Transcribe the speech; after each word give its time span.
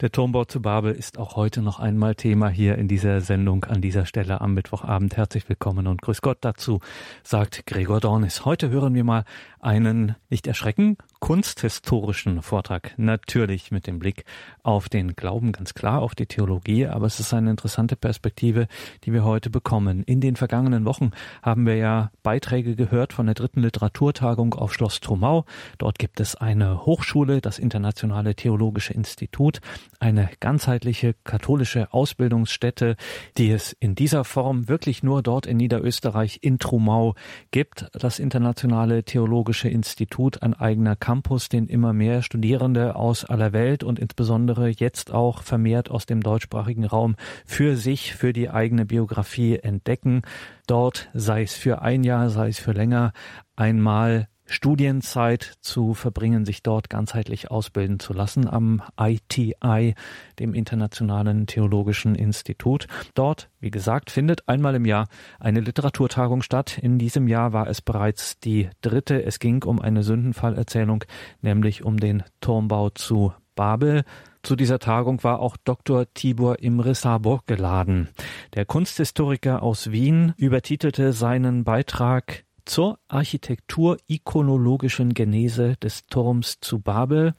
Der 0.00 0.12
Turmbau 0.12 0.44
zu 0.44 0.62
Babel 0.62 0.92
ist 0.92 1.18
auch 1.18 1.34
heute 1.34 1.60
noch 1.60 1.80
einmal 1.80 2.14
Thema 2.14 2.48
hier 2.48 2.78
in 2.78 2.86
dieser 2.86 3.20
Sendung 3.20 3.64
an 3.64 3.80
dieser 3.80 4.06
Stelle 4.06 4.40
am 4.40 4.54
Mittwochabend. 4.54 5.16
Herzlich 5.16 5.48
willkommen 5.48 5.88
und 5.88 6.02
grüß 6.02 6.22
Gott 6.22 6.38
dazu, 6.42 6.78
sagt 7.24 7.66
Gregor 7.66 7.98
Dornis. 7.98 8.44
Heute 8.44 8.70
hören 8.70 8.94
wir 8.94 9.02
mal 9.02 9.24
einen, 9.58 10.14
nicht 10.30 10.46
erschrecken, 10.46 10.98
kunsthistorischen 11.20 12.42
Vortrag. 12.42 12.94
Natürlich 12.96 13.70
mit 13.70 13.86
dem 13.86 13.98
Blick 13.98 14.24
auf 14.62 14.88
den 14.88 15.16
Glauben, 15.16 15.52
ganz 15.52 15.74
klar 15.74 16.00
auf 16.00 16.14
die 16.14 16.26
Theologie, 16.26 16.86
aber 16.86 17.06
es 17.06 17.20
ist 17.20 17.34
eine 17.34 17.50
interessante 17.50 17.96
Perspektive, 17.96 18.68
die 19.04 19.12
wir 19.12 19.24
heute 19.24 19.50
bekommen. 19.50 20.02
In 20.04 20.20
den 20.20 20.36
vergangenen 20.36 20.84
Wochen 20.84 21.10
haben 21.42 21.66
wir 21.66 21.76
ja 21.76 22.10
Beiträge 22.22 22.76
gehört 22.76 23.12
von 23.12 23.26
der 23.26 23.34
dritten 23.34 23.62
Literaturtagung 23.62 24.54
auf 24.54 24.72
Schloss 24.72 25.00
Trumau. 25.00 25.44
Dort 25.78 25.98
gibt 25.98 26.20
es 26.20 26.34
eine 26.36 26.86
Hochschule, 26.86 27.40
das 27.40 27.58
Internationale 27.58 28.34
Theologische 28.34 28.94
Institut, 28.94 29.60
eine 30.00 30.30
ganzheitliche 30.40 31.14
katholische 31.24 31.92
Ausbildungsstätte, 31.92 32.96
die 33.36 33.50
es 33.50 33.72
in 33.72 33.94
dieser 33.94 34.24
Form 34.24 34.68
wirklich 34.68 35.02
nur 35.02 35.22
dort 35.22 35.46
in 35.46 35.56
Niederösterreich 35.56 36.38
in 36.42 36.58
Trumau 36.58 37.14
gibt. 37.50 37.86
Das 37.92 38.18
Internationale 38.18 39.04
Theologische 39.04 39.68
Institut, 39.68 40.42
ein 40.42 40.54
eigener 40.54 40.96
Campus, 41.08 41.48
den 41.48 41.68
immer 41.68 41.94
mehr 41.94 42.20
Studierende 42.20 42.94
aus 42.94 43.24
aller 43.24 43.54
Welt 43.54 43.82
und 43.82 43.98
insbesondere 43.98 44.68
jetzt 44.68 45.10
auch 45.10 45.40
vermehrt 45.40 45.90
aus 45.90 46.04
dem 46.04 46.22
deutschsprachigen 46.22 46.84
Raum 46.84 47.16
für 47.46 47.76
sich, 47.76 48.14
für 48.14 48.34
die 48.34 48.50
eigene 48.50 48.84
Biografie 48.84 49.56
entdecken. 49.56 50.20
Dort, 50.66 51.08
sei 51.14 51.44
es 51.44 51.54
für 51.54 51.80
ein 51.80 52.04
Jahr, 52.04 52.28
sei 52.28 52.48
es 52.48 52.58
für 52.58 52.72
länger, 52.72 53.14
einmal 53.56 54.28
Studienzeit 54.48 55.56
zu 55.60 55.94
verbringen, 55.94 56.44
sich 56.44 56.62
dort 56.62 56.88
ganzheitlich 56.90 57.50
ausbilden 57.50 58.00
zu 58.00 58.12
lassen 58.12 58.48
am 58.48 58.82
ITI, 58.98 59.94
dem 60.38 60.54
Internationalen 60.54 61.46
Theologischen 61.46 62.14
Institut. 62.14 62.86
Dort, 63.14 63.50
wie 63.60 63.70
gesagt, 63.70 64.10
findet 64.10 64.48
einmal 64.48 64.74
im 64.74 64.86
Jahr 64.86 65.08
eine 65.38 65.60
Literaturtagung 65.60 66.42
statt. 66.42 66.78
In 66.78 66.98
diesem 66.98 67.28
Jahr 67.28 67.52
war 67.52 67.68
es 67.68 67.82
bereits 67.82 68.40
die 68.40 68.70
dritte. 68.80 69.22
Es 69.22 69.38
ging 69.38 69.62
um 69.64 69.80
eine 69.80 70.02
Sündenfallerzählung, 70.02 71.04
nämlich 71.42 71.84
um 71.84 71.98
den 71.98 72.22
Turmbau 72.40 72.90
zu 72.90 73.32
Babel. 73.54 74.04
Zu 74.42 74.56
dieser 74.56 74.78
Tagung 74.78 75.22
war 75.24 75.40
auch 75.40 75.56
Dr. 75.62 76.06
Tibor 76.14 76.60
Imre 76.60 76.94
Sabor 76.94 77.42
geladen. 77.46 78.08
Der 78.54 78.64
Kunsthistoriker 78.64 79.62
aus 79.62 79.90
Wien 79.90 80.32
übertitelte 80.36 81.12
seinen 81.12 81.64
Beitrag 81.64 82.44
zur 82.68 82.98
architektur-ikonologischen 83.08 85.14
Genese 85.14 85.76
des 85.76 86.06
Turms 86.06 86.60
zu 86.60 86.80
Babel 86.80 87.34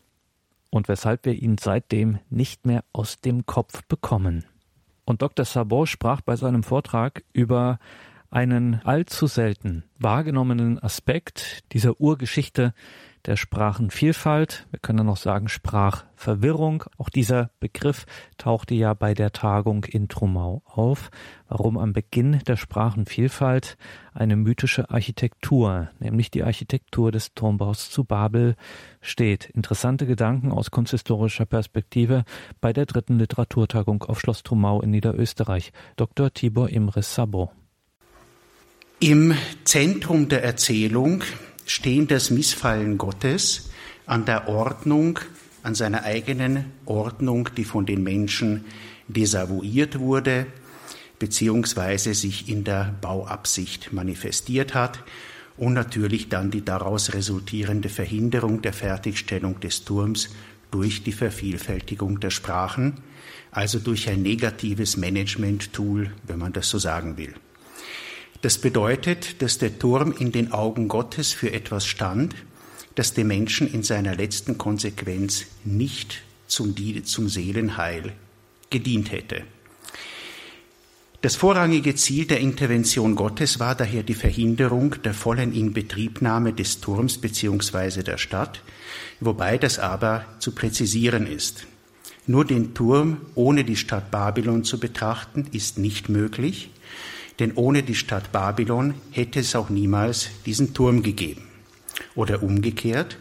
und 0.69 0.88
weshalb 0.88 1.25
wir 1.25 1.33
ihn 1.33 1.58
seitdem 1.59 2.19
nicht 2.30 2.66
mehr 2.66 2.83
aus 2.94 3.19
dem 3.22 3.45
Kopf 3.45 3.83
bekommen. 3.85 4.45
Und 5.05 5.22
Dr. 5.22 5.45
Sabot 5.45 5.88
sprach 5.88 6.22
bei 6.22 6.35
seinem 6.35 6.63
Vortrag 6.63 7.23
über 7.33 7.80
einen 8.31 8.81
allzu 8.83 9.27
selten 9.27 9.83
wahrgenommenen 9.97 10.80
Aspekt 10.80 11.63
dieser 11.73 12.00
Urgeschichte 12.00 12.73
der 13.25 13.36
Sprachenvielfalt. 13.36 14.67
Wir 14.72 14.80
können 14.80 15.06
noch 15.06 15.17
sagen 15.17 15.48
Sprachverwirrung. 15.48 16.84
Auch 16.98 17.09
dieser 17.09 17.52
Begriff 17.59 18.06
tauchte 18.38 18.75
ja 18.75 18.94
bei 18.94 19.14
der 19.14 19.31
Tagung 19.31 19.86
in 19.86 20.08
Trumau 20.08 20.62
auf. 20.66 21.12
Warum 21.47 21.78
am 21.78 21.94
Beginn 21.94 22.40
der 22.47 22.58
Sprachenvielfalt 22.58 23.78
eine 24.14 24.36
mythische 24.36 24.90
Architektur, 24.90 25.90
nämlich 26.00 26.31
die 26.31 26.44
Architektur 26.44 27.12
des 27.12 27.34
Turmbaus 27.34 27.90
zu 27.90 28.03
Babel, 28.03 28.56
steht. 29.02 29.45
Interessante 29.50 30.06
Gedanken 30.06 30.52
aus 30.52 30.72
kunsthistorischer 30.72 31.45
Perspektive 31.45 32.23
bei 32.62 32.73
der 32.73 32.86
dritten 32.86 33.17
Literaturtagung 33.17 34.03
auf 34.03 34.20
Schloss 34.20 34.44
Trumau 34.44 34.81
in 34.81 34.92
Niederösterreich. 34.92 35.72
Dr. 35.95 36.34
Tibor 36.34 36.70
Imre 36.70 37.03
Sabo. 37.03 37.52
Im 39.02 39.34
Zentrum 39.64 40.28
der 40.28 40.44
Erzählung 40.44 41.24
stehen 41.69 42.07
das 42.07 42.31
Missfallen 42.31 42.97
Gottes 42.97 43.69
an 44.07 44.25
der 44.25 44.47
Ordnung, 44.47 45.19
an 45.62 45.75
seiner 45.75 46.02
eigenen 46.03 46.66
Ordnung, 46.85 47.50
die 47.56 47.63
von 47.63 47.85
den 47.85 48.02
Menschen 48.02 48.66
desavouiert 49.07 50.00
wurde, 50.00 50.47
beziehungsweise 51.19 52.16
sich 52.16 52.50
in 52.50 52.63
der 52.63 52.96
Bauabsicht 53.02 53.94
manifestiert 53.94 54.74
hat 54.74 55.03
und 55.58 55.74
natürlich 55.74 56.28
dann 56.28 56.50
die 56.50 56.66
daraus 56.66 57.13
resultierende 57.13 57.90
Verhinderung 57.90 58.63
der 58.63 58.74
Fertigstellung 58.74 59.59
des 59.59 59.85
Turms 59.85 60.29
durch 60.72 61.03
die 61.03 61.12
Vervielfältigung 61.12 62.19
der 62.19 62.31
Sprachen, 62.31 62.96
also 63.52 63.78
durch 63.78 64.09
ein 64.09 64.24
negatives 64.24 64.97
Management-Tool, 64.97 66.13
wenn 66.25 66.40
man 66.40 66.52
das 66.52 66.68
so 66.68 66.79
sagen 66.79 67.18
will. 67.18 67.35
Das 68.41 68.57
bedeutet, 68.57 69.41
dass 69.41 69.57
der 69.57 69.79
Turm 69.79 70.13
in 70.17 70.31
den 70.31 70.53
Augen 70.53 70.88
Gottes 70.88 71.33
für 71.33 71.51
etwas 71.51 71.85
stand, 71.85 72.35
das 72.95 73.13
dem 73.13 73.27
Menschen 73.27 73.72
in 73.72 73.83
seiner 73.83 74.16
letzten 74.16 74.57
Konsequenz 74.57 75.45
nicht 75.66 76.22
zum, 76.47 76.75
zum 77.03 77.29
Seelenheil 77.29 78.13
gedient 78.69 79.11
hätte. 79.11 79.44
Das 81.22 81.35
vorrangige 81.35 81.95
Ziel 81.95 82.25
der 82.25 82.39
Intervention 82.39 83.16
Gottes 83.16 83.59
war 83.59 83.75
daher 83.75 84.03
die 84.03 84.13
Verhinderung 84.13 84.95
der 85.03 85.13
vollen 85.13 85.53
Inbetriebnahme 85.53 86.53
des 86.53 86.79
Turms 86.79 87.17
bzw. 87.17 88.03
der 88.03 88.17
Stadt, 88.17 88.61
wobei 89.19 89.57
das 89.57 89.79
aber 89.79 90.25
zu 90.39 90.53
präzisieren 90.53 91.28
ist. 91.28 91.67
Nur 92.25 92.45
den 92.45 92.73
Turm 92.73 93.17
ohne 93.35 93.66
die 93.66 93.75
Stadt 93.75 94.11
Babylon 94.11 94.63
zu 94.63 94.79
betrachten, 94.79 95.47
ist 95.51 95.78
nicht 95.78 96.07
möglich, 96.07 96.69
denn 97.39 97.53
ohne 97.55 97.83
die 97.83 97.95
Stadt 97.95 98.31
Babylon 98.31 98.94
hätte 99.11 99.39
es 99.39 99.55
auch 99.55 99.69
niemals 99.69 100.29
diesen 100.45 100.73
Turm 100.73 101.03
gegeben. 101.03 101.44
Oder 102.16 102.44
umgekehrt, 102.44 103.17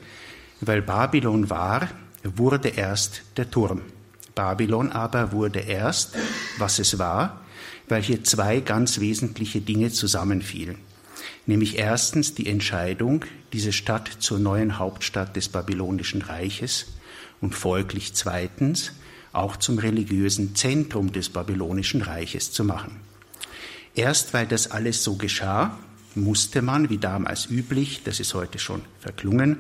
weil 0.61 0.83
Babylon 0.83 1.51
war, 1.51 1.89
wurde 2.25 2.69
erst 2.69 3.23
der 3.37 3.51
Turm. 3.51 3.83
Babylon 4.35 4.93
aber 4.93 5.33
wurde 5.33 5.61
erst, 5.61 6.17
was 6.59 6.79
es 6.79 6.99
war, 6.99 7.41
weil 7.89 8.03
hier 8.03 8.25
zwei 8.25 8.61
ganz 8.61 9.01
wesentliche 9.01 9.61
Dinge 9.61 9.91
zusammenfielen. 9.91 10.79
Nämlich 11.47 11.79
erstens 11.79 12.35
die 12.35 12.47
Entscheidung, 12.47 13.25
diese 13.53 13.73
Stadt 13.73 14.09
zur 14.19 14.39
neuen 14.39 14.79
Hauptstadt 14.79 15.35
des 15.35 15.49
babylonischen 15.49 16.23
Reiches 16.23 16.87
und 17.41 17.55
folglich 17.55 18.15
zweitens 18.15 18.93
auch 19.33 19.57
zum 19.57 19.79
religiösen 19.79 20.55
Zentrum 20.55 21.13
des 21.13 21.31
babylonischen 21.31 22.03
Reiches 22.03 22.53
zu 22.53 22.65
machen. 22.65 23.08
Erst 23.95 24.35
weil 24.35 24.47
das 24.47 24.71
alles 24.71 25.03
so 25.03 25.17
geschah, 25.17 25.79
musste 26.15 26.63
man, 26.63 26.91
wie 26.91 26.99
damals 26.99 27.47
üblich, 27.47 28.03
das 28.05 28.21
ist 28.21 28.35
heute 28.35 28.59
schon 28.59 28.83
verklungen, 29.01 29.59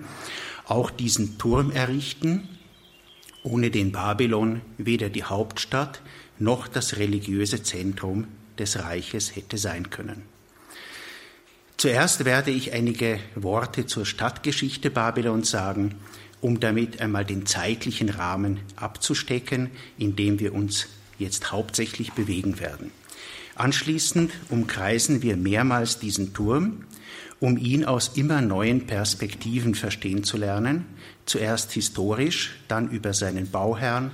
auch 0.66 0.91
diesen 0.91 1.39
Turm 1.39 1.71
errichten, 1.71 2.49
ohne 3.43 3.71
den 3.71 3.93
Babylon 3.93 4.61
weder 4.77 5.09
die 5.09 5.25
Hauptstadt 5.25 6.03
noch 6.39 6.69
das 6.69 6.97
religiöse 6.97 7.62
Zentrum 7.62 8.27
des 8.59 8.78
Reiches 8.78 9.34
hätte 9.37 9.59
sein 9.59 9.91
können. 9.91 10.22
Zuerst 11.77 12.25
werde 12.25 12.50
ich 12.50 12.72
einige 12.72 13.21
Worte 13.37 13.87
zur 13.87 14.05
Stadtgeschichte 14.05 14.91
Babylons 14.91 15.50
sagen, 15.50 15.95
um 16.41 16.60
damit 16.60 17.00
einmal 17.00 17.25
den 17.25 17.47
zeitlichen 17.47 18.09
Rahmen 18.09 18.60
abzustecken, 18.77 19.71
in 19.97 20.16
dem 20.16 20.41
wir 20.41 20.55
uns 20.55 20.89
jetzt 21.19 21.53
hauptsächlich 21.53 22.12
bewegen 22.12 22.59
werden. 22.60 22.91
Anschließend 23.58 24.30
umkreisen 24.50 25.20
wir 25.22 25.36
mehrmals 25.36 25.98
diesen 25.98 26.32
Turm, 26.32 26.84
um 27.41 27.58
ihn 27.58 27.84
aus 27.84 28.12
immer 28.14 28.41
neuen 28.41 28.86
Perspektiven 28.86 29.74
verstehen 29.74 30.22
zu 30.22 30.36
lernen, 30.36 30.84
zuerst 31.26 31.72
historisch, 31.72 32.56
dann 32.68 32.88
über 32.88 33.12
seinen 33.14 33.50
Bauherrn, 33.50 34.12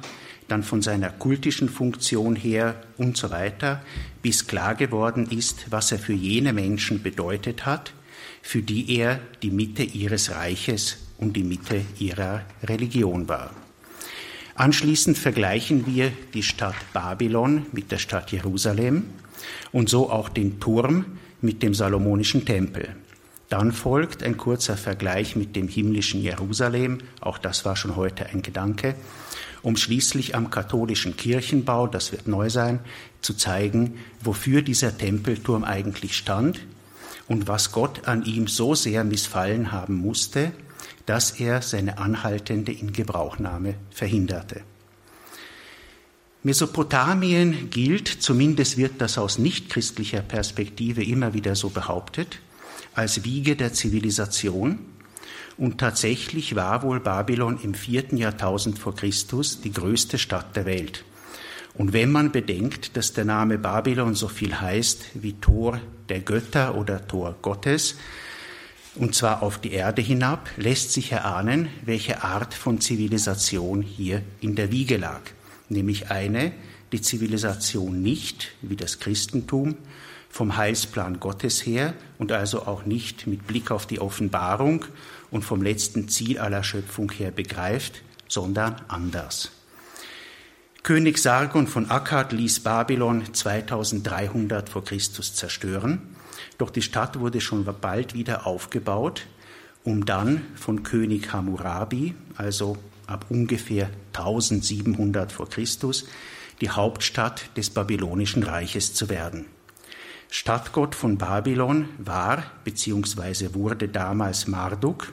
dann 0.49 0.62
von 0.62 0.81
seiner 0.81 1.10
kultischen 1.10 1.69
Funktion 1.69 2.36
her 2.36 2.83
und 2.97 3.19
so 3.19 3.30
weiter, 3.30 3.83
bis 4.22 4.47
klar 4.47 4.74
geworden 4.74 5.28
ist, 5.30 5.66
was 5.69 5.92
er 5.92 5.98
für 5.98 6.15
jene 6.15 6.54
Menschen 6.54 7.03
bedeutet 7.03 7.66
hat, 7.66 7.92
für 8.41 8.63
die 8.63 8.97
er 8.97 9.21
die 9.42 9.51
Mitte 9.51 9.83
ihres 9.83 10.30
Reiches 10.30 10.97
und 11.19 11.36
die 11.36 11.45
Mitte 11.45 11.83
ihrer 11.98 12.47
Religion 12.63 13.28
war. 13.28 13.54
Anschließend 14.54 15.19
vergleichen 15.19 15.86
wir 15.86 16.13
die 16.33 16.42
Stadt 16.42 16.77
Babylon 16.95 17.66
mit 17.72 17.92
der 17.92 17.98
Stadt 17.98 18.33
Jerusalem 18.33 19.04
und 19.72 19.89
so 19.89 20.10
auch 20.10 20.28
den 20.28 20.60
Turm 20.60 21.19
mit 21.41 21.63
dem 21.63 21.75
Salomonischen 21.75 22.45
Tempel. 22.45 22.95
Dann 23.48 23.72
folgt 23.72 24.22
ein 24.22 24.36
kurzer 24.36 24.77
Vergleich 24.77 25.36
mit 25.36 25.54
dem 25.54 25.69
himmlischen 25.69 26.21
Jerusalem, 26.21 26.98
auch 27.21 27.39
das 27.39 27.65
war 27.65 27.77
schon 27.77 27.97
heute 27.97 28.27
ein 28.27 28.42
Gedanke, 28.42 28.95
um 29.63 29.77
schließlich 29.77 30.34
am 30.34 30.51
katholischen 30.51 31.16
Kirchenbau, 31.16 31.86
das 31.86 32.13
wird 32.13 32.27
neu 32.27 32.51
sein, 32.51 32.81
zu 33.21 33.34
zeigen, 33.34 33.98
wofür 34.22 34.63
dieser 34.63 34.97
Tempelturm 34.97 35.65
eigentlich 35.65 36.16
stand 36.16 36.60
und 37.28 37.48
was 37.48 37.72
Gott 37.72 38.07
an 38.07 38.25
ihm 38.25 38.47
so 38.47 38.75
sehr 38.75 39.04
missfallen 39.04 39.72
haben 39.72 39.95
musste, 39.95 40.53
dass 41.07 41.33
er 41.33 41.63
seine 41.63 41.98
anhaltende 41.98 42.72
Ingebrauchnahme 42.72 43.75
verhinderte. 43.91 44.63
Mesopotamien 46.47 47.71
gilt, 47.71 48.07
zumindest 48.07 48.77
wird 48.77 49.01
das 49.01 49.17
aus 49.17 49.39
nichtchristlicher 49.39 50.21
Perspektive 50.21 51.03
immer 51.03 51.33
wieder 51.33 51.57
so 51.57 51.71
behauptet, 51.71 52.39
als 52.95 53.25
Wiege 53.25 53.57
der 53.57 53.73
Zivilisation. 53.73 54.79
Und 55.57 55.79
tatsächlich 55.79 56.55
war 56.55 56.83
wohl 56.83 57.01
Babylon 57.01 57.59
im 57.63 57.73
vierten 57.73 58.19
Jahrtausend 58.19 58.79
vor 58.79 58.95
Christus 58.95 59.63
die 59.63 59.73
größte 59.73 60.19
Stadt 60.19 60.55
der 60.55 60.67
Welt. 60.67 61.07
Und 61.79 61.95
wenn 61.95 62.13
man 62.13 62.31
bedenkt, 62.31 62.99
dass 62.99 63.15
der 63.15 63.25
Name 63.25 63.57
Babylon 63.57 64.15
so 64.15 64.29
viel 64.29 64.61
heißt 64.61 65.13
wie 65.15 65.33
Tor 65.33 65.81
der 66.11 66.21
Götter 66.21 66.75
oder 66.75 67.09
Tor 67.09 67.37
Gottes, 67.41 67.97
und 68.97 69.15
zwar 69.15 69.43
auf 69.43 69.57
die 69.57 69.73
Erde 69.73 70.03
hinab, 70.03 70.51
lässt 70.59 70.93
sich 70.93 71.11
erahnen, 71.11 71.69
welche 71.87 72.23
Art 72.23 72.53
von 72.53 72.83
Zivilisation 72.83 73.81
hier 73.81 74.21
in 74.43 74.57
der 74.57 74.71
Wiege 74.71 74.99
lag 74.99 75.23
nämlich 75.69 76.11
eine, 76.11 76.53
die 76.93 77.01
Zivilisation 77.01 78.03
nicht, 78.03 78.53
wie 78.63 78.77
das 78.77 78.99
Christentum, 78.99 79.77
vom 80.31 80.57
Heilsplan 80.57 81.21
Gottes 81.21 81.65
her 81.65 81.95
und 82.19 82.33
also 82.33 82.66
auch 82.66 82.84
nicht 82.87 83.27
mit 83.27 83.47
Blick 83.47 83.71
auf 83.71 83.87
die 83.87 84.01
Offenbarung 84.01 84.84
und 85.31 85.45
vom 85.45 85.63
letzten 85.63 86.09
Ziel 86.09 86.39
aller 86.39 86.65
Schöpfung 86.65 87.11
her 87.13 87.31
begreift, 87.31 88.03
sondern 88.28 88.81
anders. 88.89 89.53
König 90.83 91.19
Sargon 91.19 91.67
von 91.67 91.91
Akkad 91.91 92.33
ließ 92.33 92.60
Babylon 92.60 93.33
2300 93.33 94.69
vor 94.69 94.84
Christus 94.84 95.34
zerstören, 95.34 96.03
doch 96.59 96.71
die 96.71 96.83
Stadt 96.83 97.21
wurde 97.21 97.41
schon 97.41 97.65
bald 97.81 98.15
wieder 98.15 98.47
aufgebaut, 98.47 99.27
um 99.83 100.05
dann 100.05 100.43
von 100.57 100.83
König 100.83 101.33
Hammurabi, 101.33 102.15
also 102.37 102.77
ab 103.06 103.27
ungefähr 103.28 103.91
1700 104.12 105.33
vor 105.33 105.48
Christus 105.48 106.06
die 106.60 106.71
Hauptstadt 106.71 107.56
des 107.56 107.71
babylonischen 107.71 108.42
Reiches 108.42 108.95
zu 108.95 109.09
werden. 109.09 109.47
Stadtgott 110.30 110.95
von 110.95 111.18
Babylon 111.18 111.89
war 111.98 112.45
bzw. 112.65 113.54
wurde 113.54 113.89
damals 113.89 114.48
Marduk, 114.48 115.12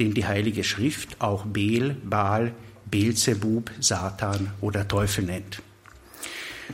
den 0.00 0.14
die 0.14 0.26
Heilige 0.26 0.64
Schrift 0.64 1.20
auch 1.20 1.44
Bel, 1.44 1.96
Baal, 2.04 2.52
Beelzebub, 2.86 3.70
Satan 3.80 4.52
oder 4.60 4.88
Teufel 4.88 5.24
nennt. 5.24 5.62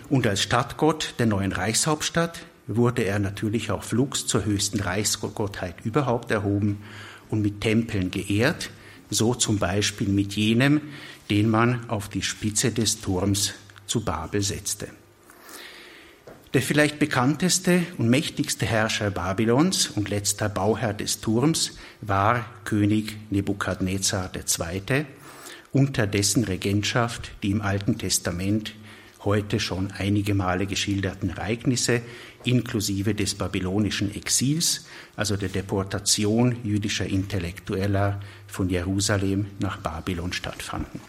Und 0.08 0.26
als 0.26 0.42
Stadtgott 0.42 1.14
der 1.18 1.26
neuen 1.26 1.52
Reichshauptstadt 1.52 2.40
wurde 2.66 3.02
er 3.02 3.18
natürlich 3.18 3.70
auch 3.70 3.84
flugs 3.84 4.26
zur 4.26 4.44
höchsten 4.44 4.80
Reichsgottheit 4.80 5.84
überhaupt 5.84 6.30
erhoben 6.30 6.82
und 7.30 7.42
mit 7.42 7.60
Tempeln 7.60 8.10
geehrt, 8.10 8.70
so 9.10 9.34
zum 9.34 9.58
Beispiel 9.58 10.08
mit 10.08 10.34
jenem, 10.34 10.80
den 11.30 11.48
man 11.48 11.88
auf 11.88 12.08
die 12.08 12.22
Spitze 12.22 12.72
des 12.72 13.00
Turms 13.00 13.54
zu 13.86 14.04
Babel 14.04 14.42
setzte. 14.42 14.88
Der 16.54 16.62
vielleicht 16.62 17.00
bekannteste 17.00 17.82
und 17.98 18.08
mächtigste 18.08 18.64
Herrscher 18.64 19.10
Babylons 19.10 19.88
und 19.88 20.08
letzter 20.08 20.48
Bauherr 20.48 20.94
des 20.94 21.20
Turms 21.20 21.72
war 22.00 22.44
König 22.64 23.16
Nebukadnezar 23.30 24.30
II., 24.36 25.06
unter 25.72 26.06
dessen 26.06 26.44
Regentschaft 26.44 27.32
die 27.42 27.50
im 27.50 27.60
Alten 27.60 27.98
Testament 27.98 28.74
heute 29.24 29.60
schon 29.60 29.90
einige 29.92 30.34
Male 30.34 30.66
geschilderten 30.66 31.30
Ereignisse 31.30 32.02
inklusive 32.44 33.14
des 33.14 33.34
babylonischen 33.34 34.14
Exils, 34.14 34.86
also 35.16 35.36
der 35.36 35.48
Deportation 35.48 36.56
jüdischer 36.62 37.06
Intellektueller 37.06 38.20
von 38.46 38.68
Jerusalem 38.68 39.46
nach 39.58 39.78
Babylon 39.78 40.32
stattfanden. 40.32 41.00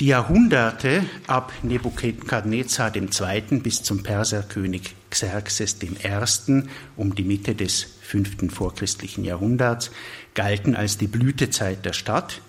Die 0.00 0.06
Jahrhunderte 0.06 1.04
ab 1.28 1.52
Nebukadnezar 1.62 2.92
II. 2.96 3.58
bis 3.60 3.84
zum 3.84 4.02
Perserkönig 4.02 4.96
Xerxes 5.08 5.76
I. 5.82 6.62
um 6.96 7.14
die 7.14 7.22
Mitte 7.22 7.54
des 7.54 7.86
fünften 8.02 8.50
vorchristlichen 8.50 9.24
Jahrhunderts 9.24 9.92
galten 10.34 10.74
als 10.74 10.98
die 10.98 11.06
Blütezeit 11.06 11.84
der 11.84 11.92
Stadt, 11.92 12.40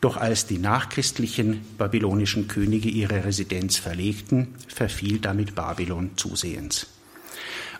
doch 0.00 0.16
als 0.16 0.46
die 0.46 0.58
nachchristlichen 0.58 1.60
babylonischen 1.76 2.48
Könige 2.48 2.88
ihre 2.88 3.24
Residenz 3.24 3.76
verlegten, 3.78 4.54
verfiel 4.68 5.18
damit 5.18 5.54
Babylon 5.54 6.10
zusehends. 6.16 6.86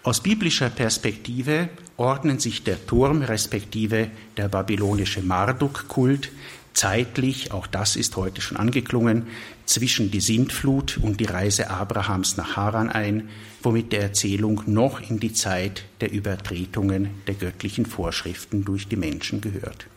Aus 0.02 0.22
biblischer 0.22 0.70
Perspektive 0.70 1.68
ordnen 1.96 2.38
sich 2.38 2.64
der 2.64 2.86
Turm 2.86 3.22
respektive 3.22 4.08
der 4.36 4.48
babylonische 4.48 5.22
Marduk-Kult 5.22 6.30
zeitlich, 6.78 7.50
auch 7.50 7.66
das 7.66 7.96
ist 7.96 8.16
heute 8.16 8.40
schon 8.40 8.56
angeklungen, 8.56 9.26
zwischen 9.66 10.12
die 10.12 10.20
Sintflut 10.20 10.96
und 10.98 11.18
die 11.18 11.24
Reise 11.24 11.70
Abrahams 11.70 12.36
nach 12.36 12.56
Haran 12.56 12.88
ein, 12.88 13.28
womit 13.62 13.92
der 13.92 14.02
Erzählung 14.02 14.62
noch 14.66 15.00
in 15.10 15.18
die 15.18 15.32
Zeit 15.32 15.84
der 16.00 16.12
Übertretungen 16.12 17.10
der 17.26 17.34
göttlichen 17.34 17.84
Vorschriften 17.84 18.64
durch 18.64 18.86
die 18.86 18.96
Menschen 18.96 19.40
gehört. 19.40 19.88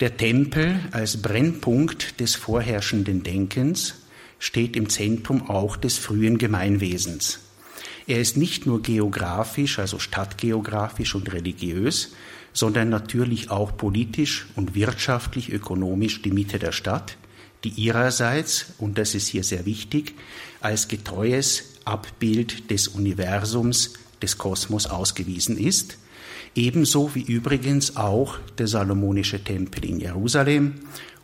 Der 0.00 0.16
Tempel 0.16 0.78
als 0.92 1.22
Brennpunkt 1.22 2.20
des 2.20 2.36
vorherrschenden 2.36 3.24
Denkens 3.24 3.94
steht 4.38 4.76
im 4.76 4.88
Zentrum 4.88 5.50
auch 5.50 5.76
des 5.76 5.98
frühen 5.98 6.38
Gemeinwesens. 6.38 7.40
Er 8.06 8.20
ist 8.20 8.36
nicht 8.36 8.64
nur 8.64 8.80
geografisch, 8.80 9.80
also 9.80 9.98
stadtgeografisch 9.98 11.16
und 11.16 11.32
religiös, 11.32 12.12
sondern 12.52 12.90
natürlich 12.90 13.50
auch 13.50 13.76
politisch 13.76 14.46
und 14.54 14.76
wirtschaftlich, 14.76 15.52
ökonomisch 15.52 16.22
die 16.22 16.30
Mitte 16.30 16.60
der 16.60 16.72
Stadt, 16.72 17.16
die 17.64 17.70
ihrerseits, 17.70 18.66
und 18.78 18.98
das 18.98 19.16
ist 19.16 19.26
hier 19.26 19.42
sehr 19.42 19.66
wichtig, 19.66 20.14
als 20.60 20.86
getreues 20.86 21.74
Abbild 21.84 22.70
des 22.70 22.86
Universums, 22.86 23.94
des 24.22 24.38
Kosmos 24.38 24.86
ausgewiesen 24.86 25.58
ist, 25.58 25.98
ebenso 26.58 27.14
wie 27.14 27.22
übrigens 27.22 27.96
auch 27.96 28.38
der 28.58 28.66
salomonische 28.66 29.42
Tempel 29.42 29.84
in 29.84 30.00
Jerusalem 30.00 30.74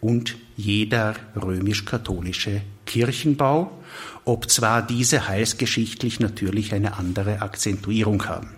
und 0.01 0.37
jeder 0.57 1.17
römisch-katholische 1.35 2.63
Kirchenbau, 2.87 3.77
ob 4.25 4.49
zwar 4.49 4.87
diese 4.87 5.27
heilsgeschichtlich 5.27 6.21
natürlich 6.21 6.73
eine 6.73 6.97
andere 6.97 7.43
Akzentuierung 7.43 8.27
haben 8.27 8.51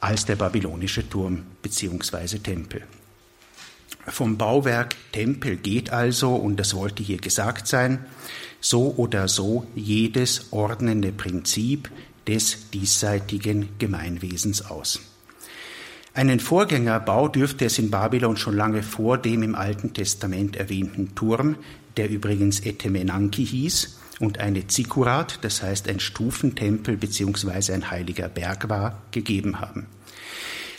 als 0.00 0.24
der 0.24 0.36
babylonische 0.36 1.08
Turm 1.08 1.44
bzw. 1.62 2.38
Tempel. 2.38 2.82
Vom 4.06 4.38
Bauwerk 4.38 4.96
Tempel 5.12 5.56
geht 5.56 5.90
also, 5.90 6.34
und 6.34 6.56
das 6.56 6.74
wollte 6.74 7.02
hier 7.02 7.18
gesagt 7.18 7.68
sein, 7.68 8.06
so 8.60 8.94
oder 8.96 9.28
so 9.28 9.66
jedes 9.76 10.52
ordnende 10.52 11.12
Prinzip 11.12 11.90
des 12.26 12.70
diesseitigen 12.70 13.68
Gemeinwesens 13.78 14.62
aus. 14.62 15.09
Einen 16.20 16.38
Vorgängerbau 16.38 17.28
dürfte 17.28 17.64
es 17.64 17.78
in 17.78 17.90
Babylon 17.90 18.36
schon 18.36 18.54
lange 18.54 18.82
vor 18.82 19.16
dem 19.16 19.42
im 19.42 19.54
Alten 19.54 19.94
Testament 19.94 20.54
erwähnten 20.54 21.14
Turm, 21.14 21.56
der 21.96 22.10
übrigens 22.10 22.60
Etemenanki 22.60 23.46
hieß 23.46 23.98
und 24.18 24.36
eine 24.36 24.66
Zikurat, 24.66 25.38
das 25.40 25.62
heißt 25.62 25.88
ein 25.88 25.98
Stufentempel 25.98 26.98
bzw. 26.98 27.72
ein 27.72 27.90
heiliger 27.90 28.28
Berg 28.28 28.68
war, 28.68 29.00
gegeben 29.12 29.60
haben. 29.60 29.86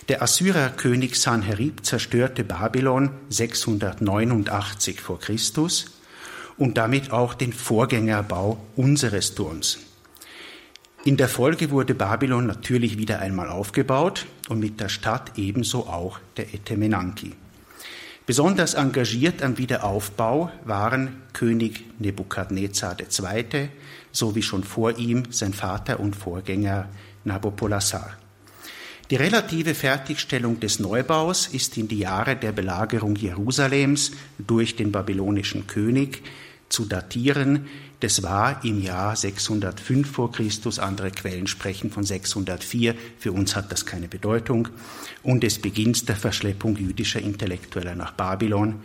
Der 0.09 0.21
Assyrerkönig 0.21 1.19
Sanherib 1.19 1.83
zerstörte 1.87 2.43
Babylon 2.43 3.09
689 3.29 5.01
vor 5.01 5.19
Christus 5.19 5.85
und 6.55 6.77
damit 6.77 7.11
auch 7.11 7.33
den 7.33 7.51
Vorgängerbau 7.51 8.63
unseres 8.75 9.33
Turms. 9.33 9.79
In 11.03 11.17
der 11.17 11.29
Folge 11.29 11.71
wurde 11.71 11.95
Babylon 11.95 12.45
natürlich 12.45 12.99
wieder 12.99 13.19
einmal 13.19 13.49
aufgebaut 13.49 14.27
und 14.49 14.59
mit 14.59 14.79
der 14.79 14.89
Stadt 14.89 15.31
ebenso 15.35 15.87
auch 15.87 16.19
der 16.37 16.53
Etemenanki. 16.53 17.33
Besonders 18.27 18.75
engagiert 18.75 19.41
am 19.41 19.57
Wiederaufbau 19.57 20.51
waren 20.63 21.23
König 21.33 21.85
Nebukadnezar 21.97 22.97
II. 22.99 23.69
sowie 24.11 24.43
schon 24.43 24.63
vor 24.63 24.99
ihm 24.99 25.23
sein 25.31 25.53
Vater 25.53 25.99
und 25.99 26.15
Vorgänger 26.15 26.87
Nabopolassar. 27.23 28.15
Die 29.09 29.15
relative 29.15 29.73
Fertigstellung 29.73 30.59
des 30.59 30.79
Neubaus 30.79 31.47
ist 31.47 31.77
in 31.77 31.87
die 31.87 31.97
Jahre 31.97 32.35
der 32.35 32.51
Belagerung 32.51 33.15
Jerusalems 33.15 34.11
durch 34.37 34.75
den 34.75 34.91
babylonischen 34.91 35.65
König 35.65 36.21
zu 36.69 36.85
datieren, 36.85 37.65
das 38.01 38.23
war 38.23 38.65
im 38.65 38.81
Jahr 38.81 39.15
605 39.15 40.11
vor 40.11 40.31
Christus, 40.31 40.79
andere 40.79 41.11
Quellen 41.11 41.47
sprechen 41.47 41.91
von 41.91 42.03
604, 42.03 42.95
für 43.17 43.31
uns 43.31 43.55
hat 43.55 43.71
das 43.71 43.85
keine 43.85 44.07
Bedeutung, 44.07 44.67
und 45.23 45.43
des 45.43 45.59
Beginns 45.59 46.05
der 46.05 46.15
Verschleppung 46.15 46.75
jüdischer 46.75 47.21
Intellektueller 47.21 47.95
nach 47.95 48.11
Babylon, 48.11 48.81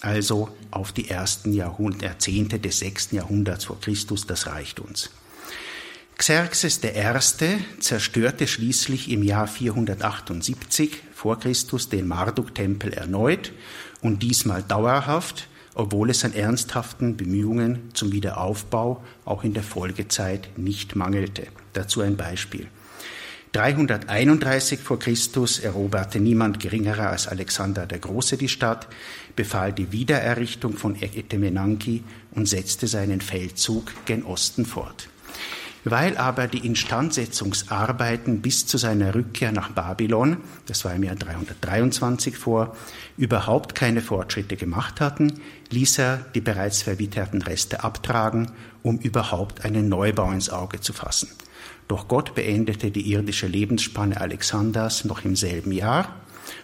also 0.00 0.50
auf 0.70 0.92
die 0.92 1.10
ersten 1.10 1.52
Jahrzehnte 1.52 2.60
des 2.60 2.78
sechsten 2.78 3.16
Jahrhunderts 3.16 3.64
vor 3.64 3.80
Christus, 3.80 4.26
das 4.26 4.46
reicht 4.46 4.78
uns. 4.78 5.10
Xerxes 6.16 6.80
I. 6.82 7.58
zerstörte 7.80 8.46
schließlich 8.46 9.10
im 9.10 9.22
Jahr 9.22 9.46
478 9.46 11.02
vor 11.14 11.38
Christus 11.38 11.88
den 11.88 12.08
Marduk-Tempel 12.08 12.92
erneut 12.92 13.52
und 14.00 14.22
diesmal 14.22 14.62
dauerhaft 14.62 15.48
obwohl 15.78 16.10
es 16.10 16.24
an 16.24 16.34
ernsthaften 16.34 17.16
Bemühungen 17.16 17.90
zum 17.94 18.10
Wiederaufbau 18.10 19.02
auch 19.24 19.44
in 19.44 19.54
der 19.54 19.62
Folgezeit 19.62 20.50
nicht 20.58 20.96
mangelte. 20.96 21.46
Dazu 21.72 22.00
ein 22.00 22.16
Beispiel. 22.16 22.66
331 23.52 24.80
vor 24.80 24.98
Christus 24.98 25.60
eroberte 25.60 26.18
niemand 26.18 26.58
geringerer 26.58 27.10
als 27.10 27.28
Alexander 27.28 27.86
der 27.86 28.00
Große 28.00 28.36
die 28.36 28.48
Stadt, 28.48 28.88
befahl 29.36 29.72
die 29.72 29.92
Wiedererrichtung 29.92 30.76
von 30.76 31.00
Etemenanki 31.00 32.02
und 32.32 32.46
setzte 32.46 32.88
seinen 32.88 33.20
Feldzug 33.20 33.92
gen 34.04 34.24
Osten 34.24 34.66
fort. 34.66 35.08
Weil 35.90 36.18
aber 36.18 36.48
die 36.48 36.66
Instandsetzungsarbeiten 36.66 38.42
bis 38.42 38.66
zu 38.66 38.76
seiner 38.76 39.14
Rückkehr 39.14 39.52
nach 39.52 39.70
Babylon, 39.70 40.36
das 40.66 40.84
war 40.84 40.94
im 40.94 41.02
Jahr 41.02 41.16
323 41.16 42.36
vor, 42.36 42.76
überhaupt 43.16 43.74
keine 43.74 44.02
Fortschritte 44.02 44.56
gemacht 44.56 45.00
hatten, 45.00 45.40
ließ 45.70 45.98
er 45.98 46.18
die 46.34 46.42
bereits 46.42 46.82
verwitterten 46.82 47.40
Reste 47.40 47.84
abtragen, 47.84 48.50
um 48.82 48.98
überhaupt 48.98 49.64
einen 49.64 49.88
Neubau 49.88 50.30
ins 50.30 50.50
Auge 50.50 50.82
zu 50.82 50.92
fassen. 50.92 51.30
Doch 51.86 52.06
Gott 52.06 52.34
beendete 52.34 52.90
die 52.90 53.10
irdische 53.10 53.46
Lebensspanne 53.46 54.20
Alexanders 54.20 55.06
noch 55.06 55.24
im 55.24 55.36
selben 55.36 55.72
Jahr, 55.72 56.16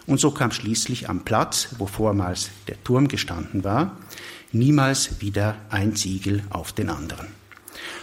und 0.05 0.19
so 0.19 0.29
kam 0.29 0.51
schließlich 0.51 1.09
am 1.09 1.21
Platz, 1.25 1.69
wo 1.79 1.87
vormals 1.87 2.51
der 2.67 2.83
Turm 2.83 3.07
gestanden 3.07 3.63
war, 3.63 3.97
niemals 4.51 5.19
wieder 5.19 5.55
ein 5.71 5.95
Ziegel 5.95 6.43
auf 6.51 6.73
den 6.73 6.89
anderen. 6.89 7.34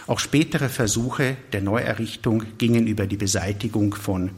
Auch 0.07 0.19
spätere 0.19 0.69
Versuche 0.69 1.37
der 1.51 1.61
Neuerrichtung 1.61 2.43
gingen 2.57 2.87
über 2.87 3.07
die 3.07 3.17
Beseitigung 3.17 3.95
von 3.95 4.31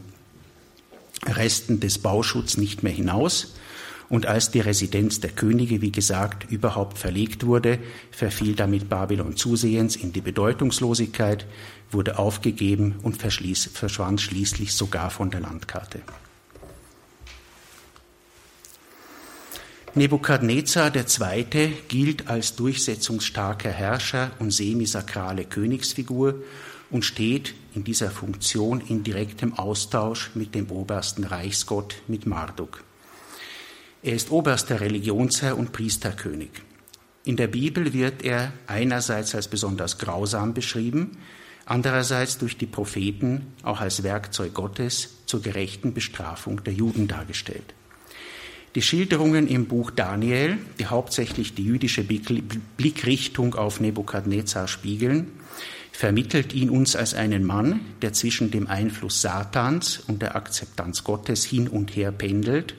Resten 1.26 1.80
des 1.80 1.98
Bauschutzes 1.98 2.56
nicht 2.56 2.82
mehr 2.82 2.92
hinaus. 2.92 3.54
Und 4.08 4.26
als 4.26 4.52
die 4.52 4.60
Residenz 4.60 5.18
der 5.18 5.30
Könige, 5.30 5.82
wie 5.82 5.90
gesagt, 5.90 6.50
überhaupt 6.50 6.96
verlegt 6.96 7.44
wurde, 7.44 7.80
verfiel 8.12 8.54
damit 8.54 8.88
Babylon 8.88 9.36
zusehends 9.36 9.96
in 9.96 10.12
die 10.12 10.20
Bedeutungslosigkeit, 10.20 11.46
wurde 11.90 12.18
aufgegeben 12.18 12.96
und 13.02 13.16
verschwand 13.16 14.20
schließlich 14.20 14.74
sogar 14.74 15.10
von 15.10 15.30
der 15.30 15.40
Landkarte. 15.40 16.02
Nebukadnezar 19.96 20.92
II. 20.94 21.72
gilt 21.88 22.28
als 22.28 22.54
durchsetzungsstarker 22.54 23.70
Herrscher 23.70 24.30
und 24.38 24.50
semisakrale 24.50 25.46
Königsfigur 25.46 26.34
und 26.90 27.06
steht 27.06 27.54
in 27.74 27.82
dieser 27.82 28.10
Funktion 28.10 28.82
in 28.82 29.04
direktem 29.04 29.54
Austausch 29.54 30.32
mit 30.34 30.54
dem 30.54 30.70
obersten 30.70 31.24
Reichsgott, 31.24 31.96
mit 32.08 32.26
Marduk. 32.26 32.84
Er 34.02 34.12
ist 34.12 34.30
oberster 34.30 34.82
Religionsherr 34.82 35.56
und 35.56 35.72
Priesterkönig. 35.72 36.50
In 37.24 37.36
der 37.36 37.46
Bibel 37.46 37.94
wird 37.94 38.22
er 38.22 38.52
einerseits 38.66 39.34
als 39.34 39.48
besonders 39.48 39.96
grausam 39.96 40.52
beschrieben, 40.52 41.12
andererseits 41.64 42.36
durch 42.36 42.58
die 42.58 42.66
Propheten 42.66 43.54
auch 43.62 43.80
als 43.80 44.02
Werkzeug 44.02 44.52
Gottes 44.52 45.24
zur 45.24 45.40
gerechten 45.40 45.94
Bestrafung 45.94 46.62
der 46.64 46.74
Juden 46.74 47.08
dargestellt. 47.08 47.72
Die 48.76 48.82
Schilderungen 48.82 49.48
im 49.48 49.64
Buch 49.64 49.90
Daniel, 49.90 50.58
die 50.78 50.84
hauptsächlich 50.84 51.54
die 51.54 51.64
jüdische 51.64 52.04
Blickrichtung 52.04 53.54
auf 53.54 53.80
Nebukadnezar 53.80 54.68
spiegeln, 54.68 55.28
vermittelt 55.92 56.52
ihn 56.52 56.68
uns 56.68 56.94
als 56.94 57.14
einen 57.14 57.42
Mann, 57.42 57.80
der 58.02 58.12
zwischen 58.12 58.50
dem 58.50 58.66
Einfluss 58.66 59.22
Satans 59.22 60.02
und 60.06 60.20
der 60.20 60.36
Akzeptanz 60.36 61.04
Gottes 61.04 61.42
hin 61.42 61.68
und 61.68 61.96
her 61.96 62.12
pendelt, 62.12 62.74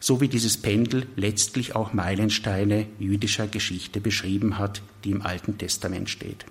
so 0.00 0.22
wie 0.22 0.28
dieses 0.28 0.56
Pendel 0.56 1.04
letztlich 1.14 1.76
auch 1.76 1.92
Meilensteine 1.92 2.86
jüdischer 2.98 3.46
Geschichte 3.46 4.00
beschrieben 4.00 4.56
hat, 4.56 4.80
die 5.04 5.10
im 5.10 5.20
Alten 5.20 5.58
Testament 5.58 6.08
steht. 6.08 6.46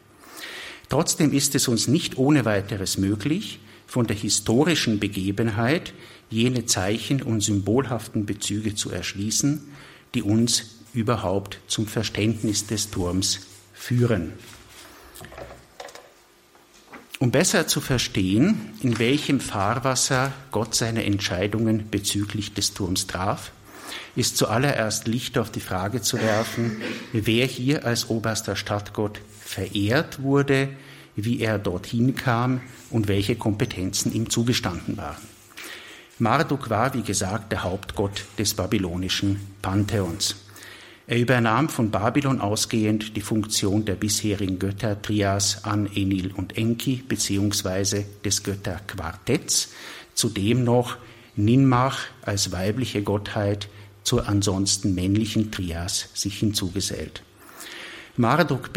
Trotzdem 0.89 1.33
ist 1.33 1.55
es 1.55 1.67
uns 1.67 1.87
nicht 1.87 2.19
ohne 2.19 2.45
weiteres 2.45 2.99
möglich, 2.99 3.59
von 3.87 4.05
der 4.05 4.15
historischen 4.15 4.99
Begebenheit 4.99 5.93
jene 6.33 6.65
Zeichen 6.65 7.21
und 7.21 7.41
symbolhaften 7.41 8.25
Bezüge 8.25 8.75
zu 8.75 8.89
erschließen, 8.89 9.61
die 10.15 10.23
uns 10.23 10.79
überhaupt 10.93 11.59
zum 11.67 11.87
Verständnis 11.87 12.67
des 12.67 12.91
Turms 12.91 13.41
führen. 13.73 14.33
Um 17.19 17.31
besser 17.31 17.67
zu 17.67 17.79
verstehen, 17.79 18.73
in 18.81 18.99
welchem 18.99 19.39
Fahrwasser 19.39 20.33
Gott 20.51 20.75
seine 20.75 21.05
Entscheidungen 21.05 21.89
bezüglich 21.89 22.53
des 22.53 22.73
Turms 22.73 23.07
traf, 23.07 23.51
ist 24.15 24.37
zuallererst 24.37 25.07
Licht 25.07 25.37
auf 25.37 25.49
die 25.49 25.61
Frage 25.61 26.01
zu 26.01 26.19
werfen, 26.19 26.81
wer 27.13 27.45
hier 27.45 27.85
als 27.85 28.09
oberster 28.09 28.55
Stadtgott 28.55 29.21
verehrt 29.39 30.21
wurde, 30.21 30.69
wie 31.15 31.39
er 31.39 31.59
dorthin 31.59 32.15
kam 32.15 32.61
und 32.89 33.07
welche 33.07 33.35
Kompetenzen 33.35 34.11
ihm 34.13 34.29
zugestanden 34.29 34.97
waren. 34.97 35.32
Marduk 36.19 36.69
war, 36.69 36.93
wie 36.93 37.01
gesagt, 37.01 37.51
der 37.51 37.63
Hauptgott 37.63 38.25
des 38.37 38.53
babylonischen 38.53 39.39
Pantheons. 39.61 40.35
Er 41.07 41.19
übernahm 41.19 41.67
von 41.69 41.91
Babylon 41.91 42.39
ausgehend 42.39 43.17
die 43.17 43.21
Funktion 43.21 43.83
der 43.83 43.95
bisherigen 43.95 44.57
Götter 44.57 45.01
Trias, 45.01 45.65
An, 45.65 45.89
Enil 45.93 46.31
und 46.31 46.57
Enki 46.57 47.03
beziehungsweise 47.07 48.05
des 48.23 48.43
Götterquartetts, 48.43 49.73
zudem 50.13 50.63
noch 50.63 50.97
Ninmach 51.35 51.99
als 52.21 52.51
weibliche 52.51 53.01
Gottheit 53.01 53.67
zur 54.03 54.27
ansonsten 54.27 54.93
männlichen 54.93 55.51
Trias 55.51 56.09
sich 56.13 56.37
hinzugesellt. 56.37 57.23
Marduk 58.15 58.71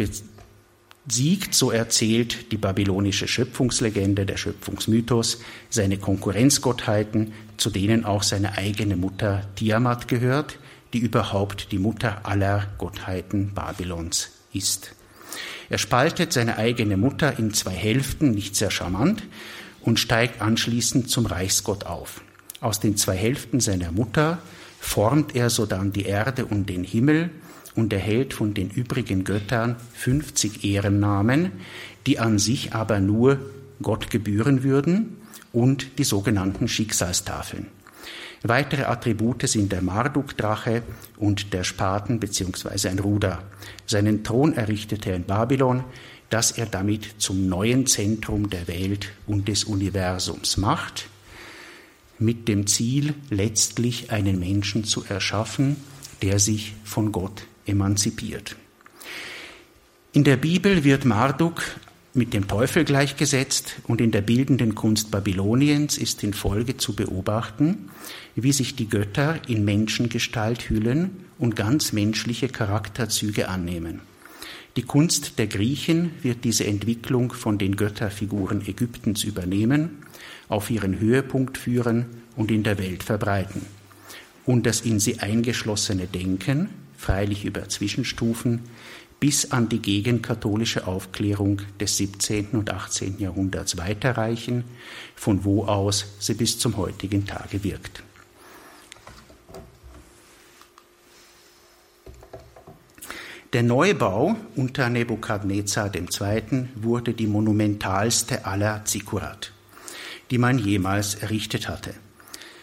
siegt, 1.08 1.54
so 1.54 1.70
erzählt 1.70 2.52
die 2.52 2.56
babylonische 2.56 3.28
Schöpfungslegende, 3.28 4.26
der 4.26 4.36
Schöpfungsmythos, 4.36 5.40
seine 5.70 5.98
Konkurrenzgottheiten, 5.98 7.32
zu 7.56 7.70
denen 7.70 8.04
auch 8.04 8.22
seine 8.22 8.58
eigene 8.58 8.96
Mutter 8.96 9.48
Tiamat 9.54 10.08
gehört, 10.08 10.58
die 10.92 10.98
überhaupt 10.98 11.72
die 11.72 11.78
Mutter 11.78 12.26
aller 12.26 12.66
Gottheiten 12.78 13.52
Babylons 13.54 14.30
ist. 14.52 14.94
Er 15.68 15.78
spaltet 15.78 16.32
seine 16.32 16.58
eigene 16.58 16.96
Mutter 16.96 17.38
in 17.38 17.52
zwei 17.52 17.72
Hälften, 17.72 18.30
nicht 18.30 18.56
sehr 18.56 18.70
charmant, 18.70 19.24
und 19.80 20.00
steigt 20.00 20.40
anschließend 20.40 21.10
zum 21.10 21.26
Reichsgott 21.26 21.84
auf. 21.84 22.22
Aus 22.60 22.80
den 22.80 22.96
zwei 22.96 23.16
Hälften 23.16 23.60
seiner 23.60 23.92
Mutter 23.92 24.38
formt 24.80 25.34
er 25.36 25.50
sodann 25.50 25.92
die 25.92 26.04
Erde 26.04 26.46
und 26.46 26.68
den 26.68 26.84
Himmel 26.84 27.30
und 27.76 27.92
erhält 27.92 28.34
von 28.34 28.54
den 28.54 28.70
übrigen 28.70 29.24
Göttern 29.24 29.76
50 29.94 30.64
Ehrennamen, 30.64 31.52
die 32.06 32.18
an 32.18 32.38
sich 32.38 32.74
aber 32.74 33.00
nur 33.00 33.38
Gott 33.82 34.10
gebühren 34.10 34.62
würden 34.62 35.18
und 35.52 35.98
die 35.98 36.04
sogenannten 36.04 36.68
Schicksalstafeln. 36.68 37.66
Weitere 38.42 38.84
Attribute 38.84 39.48
sind 39.48 39.72
der 39.72 39.82
Marduk-Drache 39.82 40.82
und 41.16 41.52
der 41.52 41.64
Spaten 41.64 42.20
bzw. 42.20 42.88
ein 42.88 42.98
Ruder. 42.98 43.42
Seinen 43.86 44.24
Thron 44.24 44.52
errichtete 44.52 45.10
er 45.10 45.16
in 45.16 45.24
Babylon, 45.24 45.84
das 46.30 46.52
er 46.52 46.66
damit 46.66 47.14
zum 47.18 47.48
neuen 47.48 47.86
Zentrum 47.86 48.50
der 48.50 48.68
Welt 48.68 49.12
und 49.26 49.48
des 49.48 49.64
Universums 49.64 50.56
macht, 50.56 51.08
mit 52.18 52.48
dem 52.48 52.66
Ziel, 52.66 53.14
letztlich 53.30 54.10
einen 54.10 54.38
Menschen 54.38 54.84
zu 54.84 55.04
erschaffen, 55.04 55.76
der 56.22 56.38
sich 56.38 56.74
von 56.84 57.12
Gott 57.12 57.46
emanzipiert. 57.66 58.56
In 60.12 60.24
der 60.24 60.36
Bibel 60.36 60.84
wird 60.84 61.04
Marduk 61.04 61.62
mit 62.14 62.32
dem 62.32 62.48
Teufel 62.48 62.84
gleichgesetzt 62.84 63.76
und 63.86 64.00
in 64.00 64.10
der 64.10 64.22
bildenden 64.22 64.74
Kunst 64.74 65.10
Babyloniens 65.10 65.98
ist 65.98 66.24
in 66.24 66.32
Folge 66.32 66.78
zu 66.78 66.96
beobachten, 66.96 67.90
wie 68.34 68.52
sich 68.52 68.74
die 68.74 68.88
Götter 68.88 69.38
in 69.46 69.64
Menschengestalt 69.66 70.70
hüllen 70.70 71.10
und 71.38 71.56
ganz 71.56 71.92
menschliche 71.92 72.48
Charakterzüge 72.48 73.48
annehmen. 73.48 74.00
Die 74.76 74.82
Kunst 74.82 75.38
der 75.38 75.46
Griechen 75.46 76.12
wird 76.22 76.44
diese 76.44 76.66
Entwicklung 76.66 77.32
von 77.32 77.58
den 77.58 77.76
Götterfiguren 77.76 78.66
Ägyptens 78.66 79.24
übernehmen, 79.24 79.98
auf 80.48 80.70
ihren 80.70 80.98
Höhepunkt 80.98 81.58
führen 81.58 82.06
und 82.36 82.50
in 82.50 82.62
der 82.62 82.78
Welt 82.78 83.02
verbreiten. 83.02 83.62
Und 84.46 84.64
das 84.64 84.80
in 84.80 85.00
sie 85.00 85.18
eingeschlossene 85.18 86.06
Denken 86.06 86.70
freilich 86.96 87.44
über 87.44 87.68
Zwischenstufen, 87.68 88.62
bis 89.20 89.50
an 89.50 89.68
die 89.68 89.80
gegenkatholische 89.80 90.86
Aufklärung 90.86 91.62
des 91.80 91.96
17. 91.96 92.48
und 92.52 92.70
18. 92.70 93.18
Jahrhunderts 93.18 93.76
weiterreichen, 93.78 94.64
von 95.14 95.44
wo 95.44 95.64
aus 95.64 96.06
sie 96.18 96.34
bis 96.34 96.58
zum 96.58 96.76
heutigen 96.76 97.26
Tage 97.26 97.64
wirkt. 97.64 98.02
Der 103.52 103.62
Neubau 103.62 104.36
unter 104.54 104.90
Nebukadnezar 104.90 105.90
II. 105.94 106.68
wurde 106.74 107.14
die 107.14 107.26
monumentalste 107.26 108.44
aller 108.44 108.84
Zikurat, 108.84 109.52
die 110.30 110.36
man 110.36 110.58
jemals 110.58 111.14
errichtet 111.14 111.68
hatte. 111.68 111.94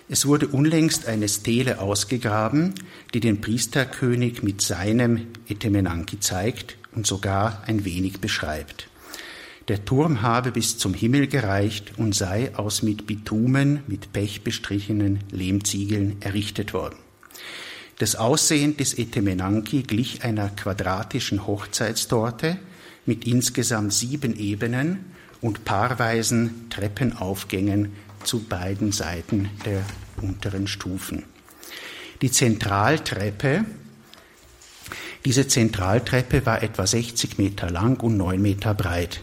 Es 0.09 0.25
wurde 0.25 0.47
unlängst 0.47 1.07
eine 1.07 1.29
Stele 1.29 1.79
ausgegraben, 1.79 2.73
die 3.13 3.19
den 3.19 3.39
Priesterkönig 3.39 4.43
mit 4.43 4.61
seinem 4.61 5.27
Etemenanki 5.47 6.19
zeigt 6.19 6.77
und 6.93 7.07
sogar 7.07 7.63
ein 7.67 7.85
wenig 7.85 8.19
beschreibt. 8.19 8.89
Der 9.69 9.85
Turm 9.85 10.21
habe 10.21 10.51
bis 10.51 10.77
zum 10.77 10.93
Himmel 10.93 11.27
gereicht 11.27 11.93
und 11.97 12.13
sei 12.13 12.53
aus 12.55 12.83
mit 12.83 13.07
Bitumen, 13.07 13.79
mit 13.87 14.11
Pech 14.11 14.43
bestrichenen 14.43 15.19
Lehmziegeln 15.31 16.17
errichtet 16.19 16.73
worden. 16.73 16.97
Das 17.99 18.17
Aussehen 18.17 18.75
des 18.75 18.97
Etemenanki 18.97 19.83
glich 19.83 20.23
einer 20.23 20.49
quadratischen 20.49 21.47
Hochzeitstorte 21.47 22.57
mit 23.05 23.25
insgesamt 23.25 23.93
sieben 23.93 24.37
Ebenen 24.37 25.05
und 25.39 25.63
paarweisen 25.63 26.69
Treppenaufgängen 26.69 27.93
zu 28.23 28.43
beiden 28.43 28.91
Seiten 28.91 29.49
der 29.65 29.83
unteren 30.21 30.67
Stufen. 30.67 31.23
Die 32.21 32.31
Zentraltreppe, 32.31 33.65
diese 35.25 35.47
Zentraltreppe 35.47 36.45
war 36.45 36.63
etwa 36.63 36.85
60 36.85 37.37
Meter 37.37 37.69
lang 37.69 38.01
und 38.01 38.17
9 38.17 38.41
Meter 38.41 38.73
breit. 38.73 39.21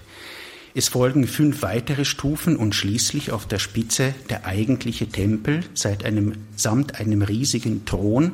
Es 0.75 0.89
folgen 0.89 1.27
fünf 1.27 1.63
weitere 1.63 2.05
Stufen 2.05 2.57
und 2.57 2.75
schließlich 2.75 3.33
auf 3.33 3.47
der 3.47 3.59
Spitze 3.59 4.15
der 4.29 4.47
eigentliche 4.47 5.09
Tempel 5.09 5.65
seit 5.75 6.05
einem, 6.05 6.35
samt 6.55 7.01
einem 7.01 7.23
riesigen 7.23 7.85
Thron 7.87 8.33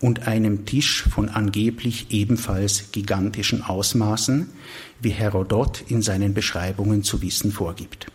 und 0.00 0.26
einem 0.26 0.66
Tisch 0.66 1.04
von 1.04 1.28
angeblich 1.28 2.08
ebenfalls 2.10 2.92
gigantischen 2.92 3.62
Ausmaßen, 3.62 4.50
wie 5.00 5.10
Herodot 5.10 5.84
in 5.88 6.02
seinen 6.02 6.34
Beschreibungen 6.34 7.04
zu 7.04 7.22
wissen 7.22 7.52
vorgibt. 7.52 8.06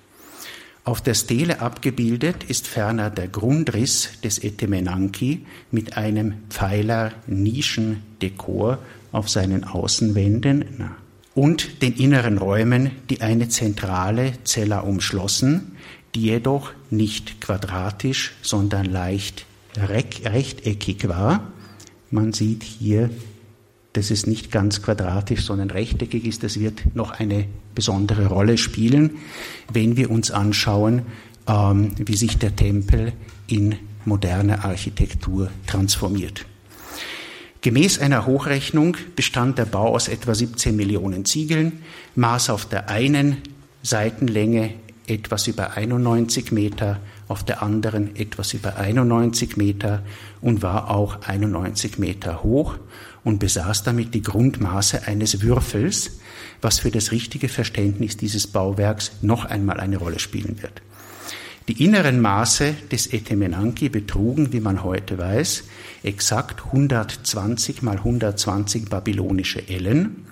Auf 0.88 1.02
der 1.02 1.14
Stele 1.16 1.60
abgebildet 1.60 2.46
ist 2.46 2.66
ferner 2.66 3.10
der 3.10 3.28
Grundriss 3.28 4.12
des 4.24 4.42
Etemenanki 4.42 5.46
mit 5.70 5.98
einem 5.98 6.36
Pfeiler-Nischendekor 6.50 8.78
auf 9.12 9.28
seinen 9.28 9.66
Außenwänden 9.66 10.92
und 11.36 11.82
den 11.82 11.92
inneren 11.92 12.38
Räumen, 12.38 12.92
die 13.10 13.20
eine 13.20 13.50
zentrale 13.50 14.32
Zella 14.46 14.80
umschlossen, 14.80 15.74
die 16.16 16.22
jedoch 16.22 16.72
nicht 16.90 17.42
quadratisch, 17.42 18.36
sondern 18.42 18.86
leicht 18.86 19.46
rechteckig 19.76 21.10
war. 21.10 21.52
Man 22.12 22.32
sieht 22.32 22.64
hier, 22.64 23.10
dass 23.92 24.10
es 24.10 24.26
nicht 24.26 24.54
ganz 24.54 24.82
quadratisch, 24.82 25.44
sondern 25.44 25.70
rechteckig 25.70 26.24
ist. 26.24 26.44
Das 26.44 26.62
wird 26.62 26.96
noch 26.96 27.12
eine 27.12 27.46
besondere 27.78 28.26
Rolle 28.26 28.58
spielen, 28.58 29.18
wenn 29.72 29.98
wir 29.98 30.10
uns 30.10 30.32
anschauen, 30.32 31.04
ähm, 31.48 31.92
wie 31.98 32.18
sich 32.18 32.40
der 32.40 32.56
Tempel 32.56 33.14
in 33.46 33.76
moderne 34.04 34.64
Architektur 34.64 35.52
transformiert. 35.68 36.48
Gemäß 37.62 38.00
einer 38.00 38.26
Hochrechnung 38.26 38.98
bestand 39.16 39.60
der 39.60 39.66
Bau 39.66 39.94
aus 39.94 40.08
etwa 40.08 40.34
17 40.34 40.76
Millionen 40.76 41.24
Ziegeln, 41.26 41.84
maß 42.16 42.50
auf 42.50 42.66
der 42.66 42.90
einen 42.90 43.38
Seitenlänge 43.84 44.74
etwas 45.06 45.46
über 45.46 45.78
91 45.78 46.52
Meter, 46.52 47.00
auf 47.28 47.44
der 47.44 47.62
anderen 47.62 48.16
etwas 48.16 48.54
über 48.54 48.78
91 48.78 49.56
Meter 49.56 50.02
und 50.42 50.64
war 50.64 50.90
auch 50.90 51.22
91 51.28 52.00
Meter 52.00 52.42
hoch 52.42 52.76
und 53.24 53.40
besaß 53.40 53.84
damit 53.84 54.16
die 54.16 54.24
Grundmaße 54.24 55.06
eines 55.06 55.42
Würfels, 55.42 56.20
was 56.62 56.80
für 56.80 56.92
das 56.92 57.12
richtige 57.12 57.50
Verständnis 57.50 58.18
dieses 58.18 58.48
Bauwerks 58.48 59.12
noch 59.22 59.46
einmal 59.46 59.80
eine 59.80 59.98
Rolle 59.98 60.20
spielen 60.20 60.62
wird. 60.62 60.82
Die 61.68 61.84
inneren 61.84 62.22
Maße 62.22 62.76
des 62.92 63.12
Etemenanki 63.12 63.90
betrugen, 63.90 64.54
wie 64.54 64.62
man 64.62 64.86
heute 64.86 65.18
weiß, 65.18 65.66
exakt 66.04 66.66
120 66.68 67.82
mal 67.82 67.98
120 67.98 68.90
babylonische 68.90 69.68
Ellen, 69.68 70.28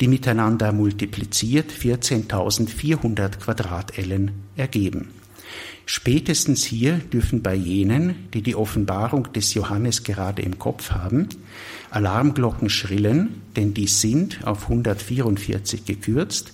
die 0.00 0.08
miteinander 0.08 0.72
multipliziert 0.72 1.70
14.400 1.70 3.38
Quadratellen 3.38 4.32
ergeben. 4.56 5.19
Spätestens 5.92 6.62
hier 6.62 6.98
dürfen 6.98 7.42
bei 7.42 7.56
jenen, 7.56 8.30
die 8.32 8.42
die 8.42 8.54
Offenbarung 8.54 9.32
des 9.32 9.54
Johannes 9.54 10.04
gerade 10.04 10.40
im 10.40 10.56
Kopf 10.56 10.92
haben, 10.92 11.28
Alarmglocken 11.90 12.70
schrillen, 12.70 13.42
denn 13.56 13.74
die 13.74 13.88
sind 13.88 14.46
auf 14.46 14.70
144 14.70 15.84
gekürzt, 15.84 16.52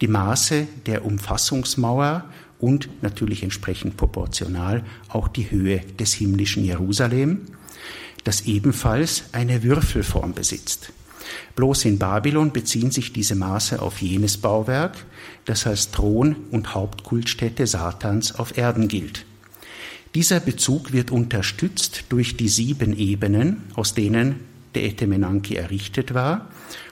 die 0.00 0.08
Maße 0.08 0.66
der 0.86 1.04
Umfassungsmauer 1.04 2.24
und 2.58 2.88
natürlich 3.02 3.44
entsprechend 3.44 3.96
proportional 3.96 4.82
auch 5.10 5.28
die 5.28 5.48
Höhe 5.52 5.82
des 6.00 6.14
himmlischen 6.14 6.64
Jerusalem, 6.64 7.42
das 8.24 8.46
ebenfalls 8.46 9.26
eine 9.30 9.62
Würfelform 9.62 10.34
besitzt. 10.34 10.92
Bloß 11.56 11.84
in 11.84 11.98
Babylon 11.98 12.52
beziehen 12.52 12.90
sich 12.90 13.12
diese 13.12 13.34
Maße 13.34 13.80
auf 13.80 14.00
jenes 14.00 14.36
Bauwerk, 14.36 14.96
das 15.44 15.66
als 15.66 15.90
Thron 15.90 16.36
und 16.50 16.74
Hauptkultstätte 16.74 17.66
Satans 17.66 18.34
auf 18.38 18.56
Erden 18.56 18.88
gilt. 18.88 19.24
Dieser 20.14 20.40
Bezug 20.40 20.92
wird 20.92 21.10
unterstützt 21.10 22.04
durch 22.10 22.36
die 22.36 22.48
sieben 22.48 22.96
Ebenen, 22.96 23.62
aus 23.74 23.94
denen 23.94 24.40
der 24.74 24.84
Etemenanki 24.84 25.56
errichtet 25.56 26.14
war 26.14 26.48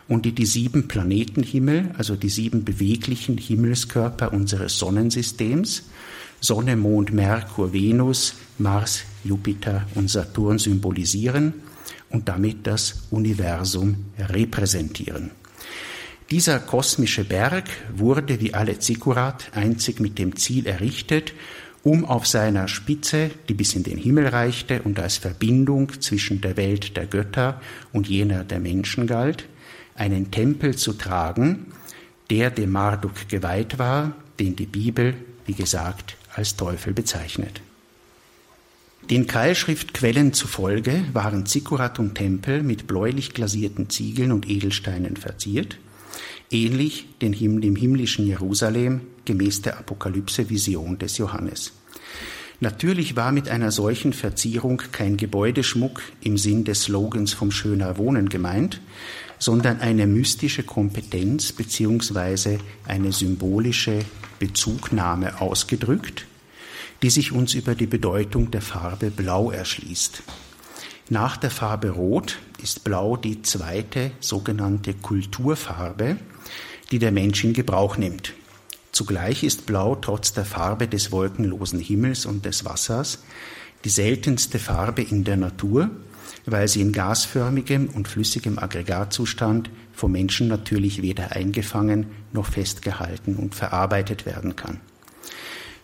und 0.09 0.25
die 0.25 0.33
die 0.33 0.47
sieben 0.47 0.89
Planetenhimmel, 0.89 1.91
also 1.99 2.17
die 2.17 2.29
sieben 2.29 2.65
beweglichen 2.65 3.37
Himmelskörper 3.39 4.33
unseres 4.33 4.79
Sonnensystems, 4.79 5.85
Sonne, 6.41 6.77
Mond, 6.77 7.13
Merkur, 7.13 7.73
Venus, 7.73 8.35
Mars, 8.59 9.03
Jupiter 9.25 9.87
und 9.95 10.09
Saturn 10.09 10.59
symbolisieren 10.59 11.55
und 12.11 12.29
damit 12.29 12.67
das 12.67 13.03
Universum 13.11 14.07
repräsentieren. 14.19 15.31
Dieser 16.31 16.61
kosmische 16.61 17.25
Berg 17.25 17.65
wurde 17.93 18.41
wie 18.41 18.55
alle 18.55 18.79
Zikurat 18.79 19.51
einzig 19.55 19.99
mit 19.99 20.19
dem 20.19 20.37
Ziel 20.37 20.67
errichtet, 20.67 21.33
um 21.83 22.05
auf 22.05 22.27
seiner 22.27 22.69
Spitze, 22.69 23.31
die 23.49 23.55
bis 23.55 23.75
in 23.75 23.83
den 23.83 23.99
Himmel 23.99 24.29
reichte 24.29 24.83
und 24.83 25.01
als 25.01 25.17
Verbindung 25.17 26.01
zwischen 26.01 26.41
der 26.41 26.57
Welt 26.57 26.97
der 26.97 27.07
Götter 27.07 27.61
und 27.93 28.09
jener 28.09 28.45
der 28.45 28.61
Menschen 28.61 29.07
galt, 29.07 29.47
einen 29.95 30.31
Tempel 30.31 30.77
zu 30.77 30.93
tragen, 30.93 31.67
der 32.31 32.51
dem 32.51 32.71
Marduk 32.71 33.29
geweiht 33.29 33.79
war, 33.79 34.13
den 34.39 34.57
die 34.57 34.67
Bibel, 34.67 35.15
wie 35.47 35.55
gesagt, 35.55 36.17
als 36.35 36.55
Teufel 36.55 36.93
bezeichnet. 36.93 37.61
Den 39.11 39.27
Keilschriftquellen 39.27 40.33
zufolge 40.33 41.03
waren 41.13 41.45
Zikkurat 41.45 41.99
und 41.99 42.15
Tempel 42.15 42.63
mit 42.63 42.87
bläulich 42.87 43.35
glasierten 43.35 43.91
Ziegeln 43.91 44.31
und 44.31 44.49
Edelsteinen 44.49 45.17
verziert, 45.17 45.79
ähnlich 46.49 47.09
dem 47.21 47.33
himmlischen 47.33 48.25
Jerusalem 48.25 49.01
gemäß 49.25 49.63
der 49.63 49.79
Apokalypse-Vision 49.79 51.01
des 51.01 51.19
Johannes. 51.19 51.73
Natürlich 52.61 53.17
war 53.17 53.33
mit 53.33 53.49
einer 53.49 53.73
solchen 53.73 54.13
Verzierung 54.13 54.81
kein 54.93 55.17
Gebäudeschmuck 55.17 56.03
im 56.21 56.39
Sinn 56.39 56.63
des 56.63 56.83
Slogans 56.85 57.33
vom 57.33 57.51
schöner 57.51 57.99
Wohnen 57.99 58.29
gemeint, 58.29 58.81
sondern 59.41 59.81
eine 59.81 60.07
mystische 60.07 60.63
Kompetenz 60.63 61.51
beziehungsweise 61.51 62.59
eine 62.87 63.11
symbolische 63.11 64.01
Bezugnahme 64.39 65.41
ausgedrückt, 65.41 66.27
die 67.03 67.11
sich 67.11 67.33
uns 67.33 67.55
über 67.55 67.75
die 67.75 67.87
Bedeutung 67.87 68.51
der 68.51 68.63
Farbe 68.63 69.11
Blau 69.11 69.51
erschließt. 69.51 70.23
Nach 71.09 71.37
der 71.37 71.51
Farbe 71.51 71.91
Rot 71.91 72.39
ist 72.63 72.85
Blau 72.85 73.17
die 73.17 73.43
zweite 73.43 74.13
sogenannte 74.21 74.95
Kulturfarbe, 74.95 76.17
die 76.91 76.99
der 76.99 77.13
Mensch 77.13 77.43
in 77.45 77.53
Gebrauch 77.53 77.97
nimmt. 77.97 78.35
Zugleich 78.93 79.43
ist 79.43 79.67
Blau 79.67 79.97
trotz 79.97 80.33
der 80.33 80.45
Farbe 80.45 80.89
des 80.89 81.13
wolkenlosen 81.13 81.81
Himmels 81.81 82.27
und 82.27 82.45
des 82.45 82.65
Wassers 82.65 83.21
die 83.85 83.89
seltenste 83.89 84.59
Farbe 84.59 85.03
in 85.03 85.25
der 85.25 85.37
Natur 85.37 85.91
weil 86.47 86.69
sie 86.69 86.81
in 86.81 86.93
gasförmigem 86.93 87.89
und 87.89 88.09
flüssigem 88.09 88.59
Aggregatzustand 88.59 89.71
vom 89.93 90.13
Menschen 90.13 90.49
natürlich 90.49 91.03
weder 91.03 91.33
eingefangen 91.33 92.07
noch 92.33 92.47
festgehalten 92.47 93.37
und 93.37 93.55
verarbeitet 93.55 94.27
werden 94.27 94.57
kann. 94.57 94.81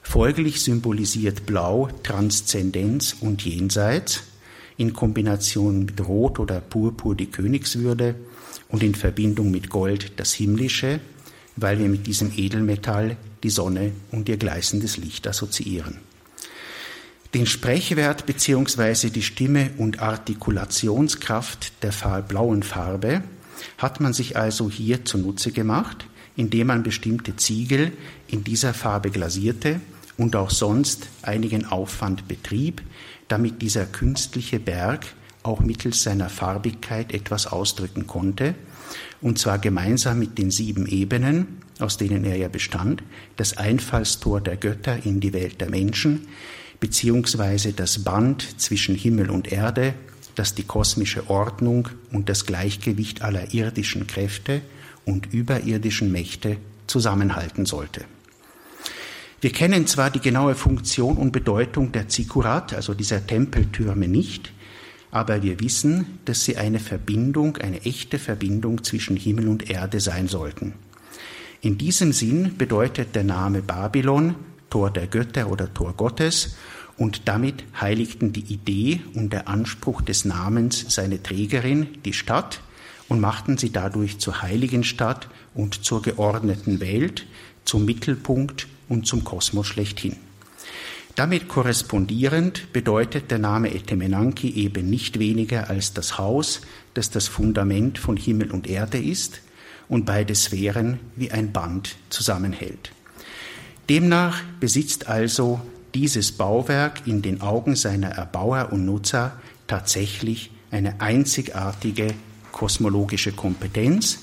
Folglich 0.09 0.62
symbolisiert 0.62 1.47
Blau 1.47 1.88
Transzendenz 2.05 3.16
und 3.21 3.45
Jenseits, 3.45 4.23
in 4.79 4.92
Kombination 4.92 5.81
mit 5.81 6.01
Rot 6.07 6.38
oder 6.38 6.61
Purpur 6.61 7.16
die 7.16 7.27
Königswürde 7.27 8.14
und 8.69 8.85
in 8.85 8.95
Verbindung 8.95 9.51
mit 9.51 9.69
Gold 9.69 10.12
das 10.19 10.33
Himmlische, 10.33 11.01
weil 11.57 11.81
wir 11.81 11.88
mit 11.88 12.07
diesem 12.07 12.33
Edelmetall 12.35 13.16
die 13.42 13.51
Sonne 13.51 13.92
und 14.12 14.29
ihr 14.29 14.37
gleißendes 14.37 14.97
Licht 14.97 15.27
assoziieren. 15.27 15.99
Den 17.35 17.45
Sprechwert 17.45 18.27
bzw. 18.27 19.11
die 19.11 19.23
Stimme 19.23 19.73
und 19.77 19.99
Artikulationskraft 20.01 21.83
der 21.83 21.90
blauen 22.23 22.62
Farbe 22.62 23.23
hat 23.77 24.01
man 24.01 24.12
sich 24.12 24.37
also 24.37 24.71
hier 24.71 25.05
zunutze 25.05 25.51
gemacht, 25.51 26.07
indem 26.37 26.69
man 26.69 26.85
bestimmte 26.85 27.35
Ziegel 27.37 27.92
in 28.29 28.45
dieser 28.45 28.73
Farbe 28.73 29.11
glasierte 29.11 29.81
und 30.19 30.37
auch 30.37 30.51
sonst 30.51 31.09
einigen 31.23 31.67
Aufwand 31.67 32.29
betrieb, 32.29 32.83
damit 33.29 33.63
dieser 33.63 33.87
künstliche 33.87 34.61
Berg 34.61 35.07
auch 35.43 35.61
mittels 35.61 36.03
seiner 36.03 36.29
Farbigkeit 36.29 37.13
etwas 37.13 37.47
ausdrücken 37.47 38.07
konnte, 38.07 38.55
und 39.21 39.39
zwar 39.39 39.59
gemeinsam 39.59 40.19
mit 40.19 40.39
den 40.39 40.51
sieben 40.51 40.87
Ebenen, 40.87 41.59
aus 41.79 41.97
denen 41.97 42.25
er 42.25 42.37
ja 42.37 42.49
bestand, 42.49 43.03
das 43.37 43.57
Einfallstor 43.57 44.41
der 44.41 44.57
Götter 44.57 45.05
in 45.05 45.21
die 45.21 45.33
Welt 45.33 45.61
der 45.61 45.71
Menschen, 45.71 46.29
beziehungsweise 46.81 47.73
das 47.73 48.05
Band 48.05 48.61
zwischen 48.61 48.95
Himmel 48.95 49.31
und 49.31 49.51
Erde, 49.51 49.95
das 50.35 50.55
die 50.55 50.65
kosmische 50.65 51.31
Ordnung 51.31 51.89
und 52.13 52.29
das 52.29 52.45
Gleichgewicht 52.45 53.23
aller 53.23 53.55
irdischen 53.55 54.07
Kräfte 54.07 54.61
und 55.05 55.33
überirdischen 55.33 56.13
Mächte 56.13 56.59
zusammenhalten 56.87 57.65
sollte. 57.67 58.05
Wir 59.47 59.53
kennen 59.53 59.87
zwar 59.87 60.11
die 60.11 60.19
genaue 60.19 60.57
Funktion 60.57 61.17
und 61.19 61.31
Bedeutung 61.31 61.93
der 61.93 62.09
Zikurat, 62.09 62.75
also 62.75 62.95
dieser 62.95 63.25
Tempeltürme, 63.25 64.09
nicht, 64.09 64.53
aber 65.13 65.41
wir 65.45 65.61
wissen, 65.61 66.19
dass 66.25 66.45
sie 66.45 66.57
eine 66.57 66.81
Verbindung, 66.81 67.57
eine 67.59 67.81
echte 67.83 68.19
Verbindung 68.19 68.83
zwischen 68.83 69.17
Himmel 69.17 69.47
und 69.47 69.71
Erde 69.71 70.01
sein 70.01 70.27
sollten. 70.27 70.73
In 71.61 71.79
diesem 71.79 72.13
Sinn 72.13 72.57
bedeutet 72.59 73.15
der 73.15 73.23
Name 73.23 73.63
Babylon 73.63 74.35
Tor 74.69 74.91
der 74.91 75.07
Götter 75.07 75.49
oder 75.49 75.73
Tor 75.73 75.93
Gottes 75.97 76.57
und 76.97 77.29
damit 77.29 77.63
heiligten 77.81 78.33
die 78.33 78.53
Idee 78.53 79.01
und 79.15 79.33
der 79.33 79.47
Anspruch 79.47 80.03
des 80.03 80.25
Namens 80.25 80.87
seine 80.89 81.23
Trägerin, 81.23 81.99
die 82.05 82.15
Stadt, 82.15 82.63
und 83.09 83.21
machten 83.21 83.59
sie 83.59 83.71
dadurch 83.71 84.19
zur 84.19 84.43
heiligen 84.43 84.83
Stadt 84.83 85.29
und 85.55 85.85
zur 85.85 86.03
geordneten 86.03 86.81
Welt, 86.81 87.27
zum 87.65 87.85
Mittelpunkt 87.85 88.67
und 88.88 89.07
zum 89.07 89.25
Kosmos 89.25 89.66
schlechthin. 89.66 90.16
Damit 91.16 91.49
korrespondierend 91.49 92.75
bedeutet 92.75 93.31
der 93.31 93.38
Name 93.38 93.75
Etemenanki 93.75 94.51
eben 94.51 94.90
nicht 94.90 95.18
weniger 95.18 95.70
als 95.70 95.94
das 95.94 96.18
Haus, 96.18 96.61
das 96.92 97.11
das 97.11 97.27
Fundament 97.27 97.99
von 97.99 98.18
Himmel 98.18 98.51
und 98.51 98.66
Erde 98.66 98.99
ist 98.99 99.40
und 99.88 100.05
beide 100.05 100.35
Sphären 100.35 101.01
wie 101.16 101.31
ein 101.31 101.53
Band 101.53 101.96
zusammenhält. 102.11 102.92
Demnach 103.88 104.42
besitzt 104.61 105.09
also 105.09 105.61
dieses 105.94 106.33
Bauwerk 106.33 107.07
in 107.07 107.22
den 107.22 107.40
Augen 107.40 107.77
seiner 107.77 108.09
Erbauer 108.09 108.68
und 108.72 108.85
Nutzer 108.85 109.40
tatsächlich 109.68 110.51
eine 110.70 111.01
einzigartige 111.01 112.09
kosmologische 112.53 113.33
Kompetenz, 113.33 114.18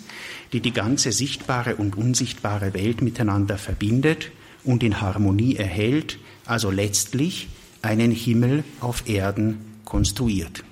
die 0.52 0.60
die 0.60 0.74
ganze 0.74 1.12
sichtbare 1.12 1.76
und 1.76 1.98
unsichtbare 1.98 2.76
Welt 2.76 3.02
miteinander 3.02 3.58
verbindet 3.58 4.32
und 4.64 4.84
in 4.84 5.02
Harmonie 5.02 5.56
erhält, 5.56 6.20
also 6.46 6.72
letztlich 6.72 7.48
einen 7.82 8.12
Himmel 8.12 8.64
auf 8.80 9.08
Erden 9.08 9.60
konstruiert. 9.86 10.64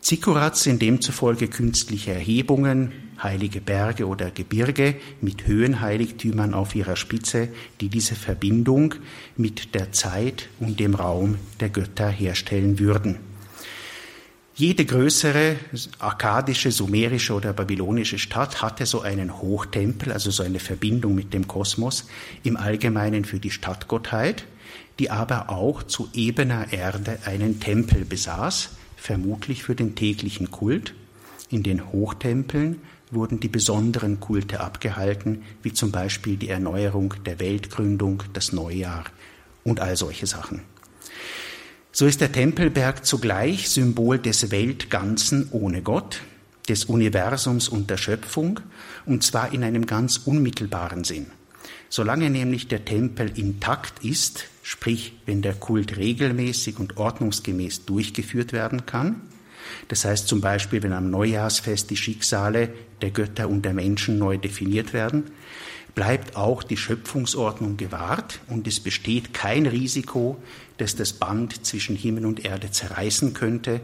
Zikurats 0.00 0.62
sind 0.62 0.80
demzufolge 0.80 1.48
künstliche 1.48 2.12
Erhebungen, 2.12 2.92
heilige 3.22 3.60
Berge 3.60 4.06
oder 4.06 4.30
Gebirge 4.30 4.96
mit 5.20 5.46
Höhenheiligtümern 5.46 6.54
auf 6.54 6.74
ihrer 6.74 6.96
Spitze, 6.96 7.48
die 7.80 7.88
diese 7.88 8.14
Verbindung 8.14 8.94
mit 9.36 9.74
der 9.74 9.92
Zeit 9.92 10.48
und 10.60 10.80
dem 10.80 10.94
Raum 10.94 11.36
der 11.60 11.68
Götter 11.68 12.08
herstellen 12.08 12.78
würden. 12.78 13.27
Jede 14.58 14.84
größere 14.84 15.54
akkadische, 16.00 16.72
sumerische 16.72 17.32
oder 17.32 17.52
babylonische 17.52 18.18
Stadt 18.18 18.60
hatte 18.60 18.86
so 18.86 19.02
einen 19.02 19.40
Hochtempel, 19.40 20.12
also 20.12 20.32
so 20.32 20.42
eine 20.42 20.58
Verbindung 20.58 21.14
mit 21.14 21.32
dem 21.32 21.46
Kosmos, 21.46 22.08
im 22.42 22.56
Allgemeinen 22.56 23.24
für 23.24 23.38
die 23.38 23.52
Stadtgottheit, 23.52 24.46
die 24.98 25.12
aber 25.12 25.50
auch 25.50 25.84
zu 25.84 26.08
ebener 26.12 26.72
Erde 26.72 27.20
einen 27.24 27.60
Tempel 27.60 28.04
besaß, 28.04 28.70
vermutlich 28.96 29.62
für 29.62 29.76
den 29.76 29.94
täglichen 29.94 30.50
Kult. 30.50 30.92
In 31.50 31.62
den 31.62 31.92
Hochtempeln 31.92 32.80
wurden 33.12 33.38
die 33.38 33.46
besonderen 33.46 34.18
Kulte 34.18 34.58
abgehalten, 34.58 35.44
wie 35.62 35.72
zum 35.72 35.92
Beispiel 35.92 36.36
die 36.36 36.48
Erneuerung 36.48 37.14
der 37.24 37.38
Weltgründung, 37.38 38.24
das 38.32 38.52
Neujahr 38.52 39.04
und 39.62 39.78
all 39.78 39.96
solche 39.96 40.26
Sachen. 40.26 40.62
So 41.98 42.06
ist 42.06 42.20
der 42.20 42.30
Tempelberg 42.30 43.04
zugleich 43.04 43.70
Symbol 43.70 44.20
des 44.20 44.52
Weltganzen 44.52 45.48
ohne 45.50 45.82
Gott, 45.82 46.20
des 46.68 46.84
Universums 46.84 47.68
und 47.68 47.90
der 47.90 47.96
Schöpfung, 47.96 48.60
und 49.04 49.24
zwar 49.24 49.52
in 49.52 49.64
einem 49.64 49.84
ganz 49.84 50.18
unmittelbaren 50.18 51.02
Sinn. 51.02 51.26
Solange 51.88 52.30
nämlich 52.30 52.68
der 52.68 52.84
Tempel 52.84 53.36
intakt 53.36 54.04
ist, 54.04 54.44
sprich 54.62 55.14
wenn 55.26 55.42
der 55.42 55.54
Kult 55.54 55.96
regelmäßig 55.96 56.78
und 56.78 56.98
ordnungsgemäß 56.98 57.84
durchgeführt 57.84 58.52
werden 58.52 58.86
kann, 58.86 59.22
das 59.88 60.04
heißt 60.04 60.28
zum 60.28 60.40
Beispiel, 60.40 60.84
wenn 60.84 60.92
am 60.92 61.10
Neujahrsfest 61.10 61.90
die 61.90 61.96
Schicksale 61.96 62.68
der 63.02 63.10
Götter 63.10 63.48
und 63.48 63.64
der 63.64 63.74
Menschen 63.74 64.20
neu 64.20 64.38
definiert 64.38 64.92
werden, 64.92 65.32
bleibt 65.96 66.36
auch 66.36 66.62
die 66.62 66.76
Schöpfungsordnung 66.76 67.76
gewahrt 67.76 68.38
und 68.46 68.68
es 68.68 68.78
besteht 68.78 69.34
kein 69.34 69.66
Risiko, 69.66 70.40
dass 70.78 70.96
das 70.96 71.12
Band 71.12 71.66
zwischen 71.66 71.96
Himmel 71.96 72.24
und 72.24 72.44
Erde 72.44 72.70
zerreißen 72.70 73.34
könnte. 73.34 73.80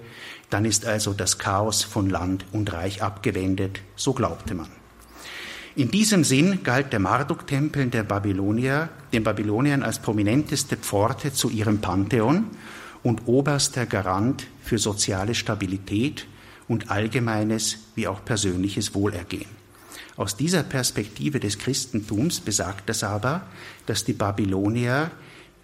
Dann 0.50 0.64
ist 0.64 0.87
also 0.87 1.12
das 1.12 1.38
Chaos 1.38 1.83
von 1.83 2.09
Land 2.09 2.46
und 2.52 2.72
Reich 2.72 3.02
abgewendet, 3.02 3.80
so 3.96 4.12
glaubte 4.12 4.54
man. 4.54 4.68
In 5.76 5.90
diesem 5.90 6.22
Sinn 6.22 6.62
galt 6.62 6.92
der 6.92 7.00
Marduk-Tempel 7.00 7.88
der 7.88 8.04
Babylonier, 8.04 8.90
den 9.12 9.24
Babyloniern 9.24 9.83
als 9.83 9.98
prominenteste 9.98 10.76
Pforte 10.76 11.33
zu 11.33 11.50
ihrem 11.50 11.80
Pantheon 11.80 12.46
und 13.02 13.26
oberster 13.26 13.85
Garant 13.85 14.46
für 14.62 14.78
soziale 14.78 15.35
Stabilität 15.35 16.26
und 16.68 16.92
allgemeines 16.92 17.78
wie 17.96 18.07
auch 18.07 18.24
persönliches 18.24 18.94
Wohlergehen. 18.94 19.50
Aus 20.16 20.37
dieser 20.37 20.62
Perspektive 20.62 21.40
des 21.40 21.59
Christentums 21.59 22.38
besagt 22.40 22.88
das 22.88 23.02
aber, 23.02 23.46
dass 23.87 24.04
die 24.04 24.12
Babylonier 24.12 25.11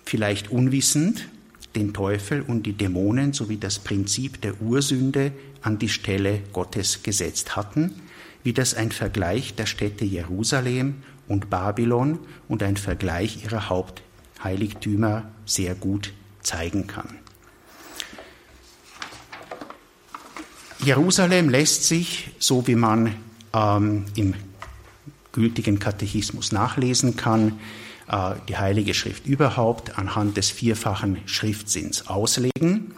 vielleicht 0.04 0.50
unwissend 0.50 1.28
den 1.74 1.92
Teufel 1.92 2.42
und 2.42 2.64
die 2.64 2.72
Dämonen 2.72 3.32
sowie 3.32 3.56
das 3.56 3.78
Prinzip 3.78 4.40
der 4.40 4.60
Ursünde 4.60 5.32
an 5.62 5.78
die 5.78 5.88
Stelle 5.88 6.40
Gottes 6.52 7.02
gesetzt 7.02 7.56
hatten, 7.56 7.94
wie 8.42 8.52
das 8.52 8.74
ein 8.74 8.90
Vergleich 8.90 9.54
der 9.54 9.66
Städte 9.66 10.04
Jerusalem 10.04 10.96
und 11.28 11.50
Babylon 11.50 12.18
und 12.48 12.62
ein 12.62 12.76
Vergleich 12.76 13.44
ihrer 13.44 13.68
Hauptheiligtümer 13.68 15.30
sehr 15.44 15.74
gut 15.74 16.12
zeigen 16.42 16.86
kann. 16.86 17.18
Jerusalem 20.82 21.50
lässt 21.50 21.84
sich, 21.84 22.30
so 22.38 22.66
wie 22.66 22.74
man 22.74 23.14
ähm, 23.52 24.06
im 24.16 24.34
gültigen 25.32 25.78
Katechismus 25.78 26.52
nachlesen 26.52 27.16
kann, 27.16 27.60
die 28.48 28.56
Heilige 28.56 28.94
Schrift 28.94 29.26
überhaupt 29.26 29.98
anhand 29.98 30.36
des 30.36 30.50
vierfachen 30.50 31.18
Schriftsinns 31.26 32.08
auslegen. 32.08 32.94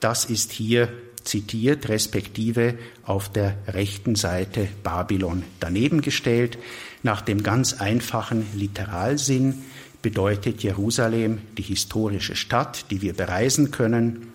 Das 0.00 0.24
ist 0.24 0.50
hier 0.52 0.88
zitiert, 1.22 1.88
respektive 1.88 2.78
auf 3.04 3.30
der 3.30 3.56
rechten 3.68 4.14
Seite 4.16 4.68
Babylon 4.82 5.44
daneben 5.60 6.00
gestellt. 6.00 6.58
Nach 7.02 7.20
dem 7.20 7.42
ganz 7.42 7.74
einfachen 7.74 8.46
Literalsinn 8.54 9.62
bedeutet 10.02 10.62
Jerusalem 10.62 11.38
die 11.56 11.62
historische 11.62 12.34
Stadt, 12.34 12.90
die 12.90 13.02
wir 13.02 13.12
bereisen 13.12 13.70
können, 13.70 14.32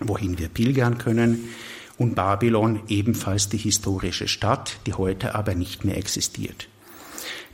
wohin 0.00 0.38
wir 0.38 0.48
pilgern 0.48 0.98
können 0.98 1.48
und 1.96 2.14
Babylon 2.14 2.80
ebenfalls 2.88 3.48
die 3.48 3.58
historische 3.58 4.28
Stadt, 4.28 4.78
die 4.86 4.94
heute 4.94 5.34
aber 5.34 5.54
nicht 5.54 5.84
mehr 5.84 5.96
existiert. 5.96 6.68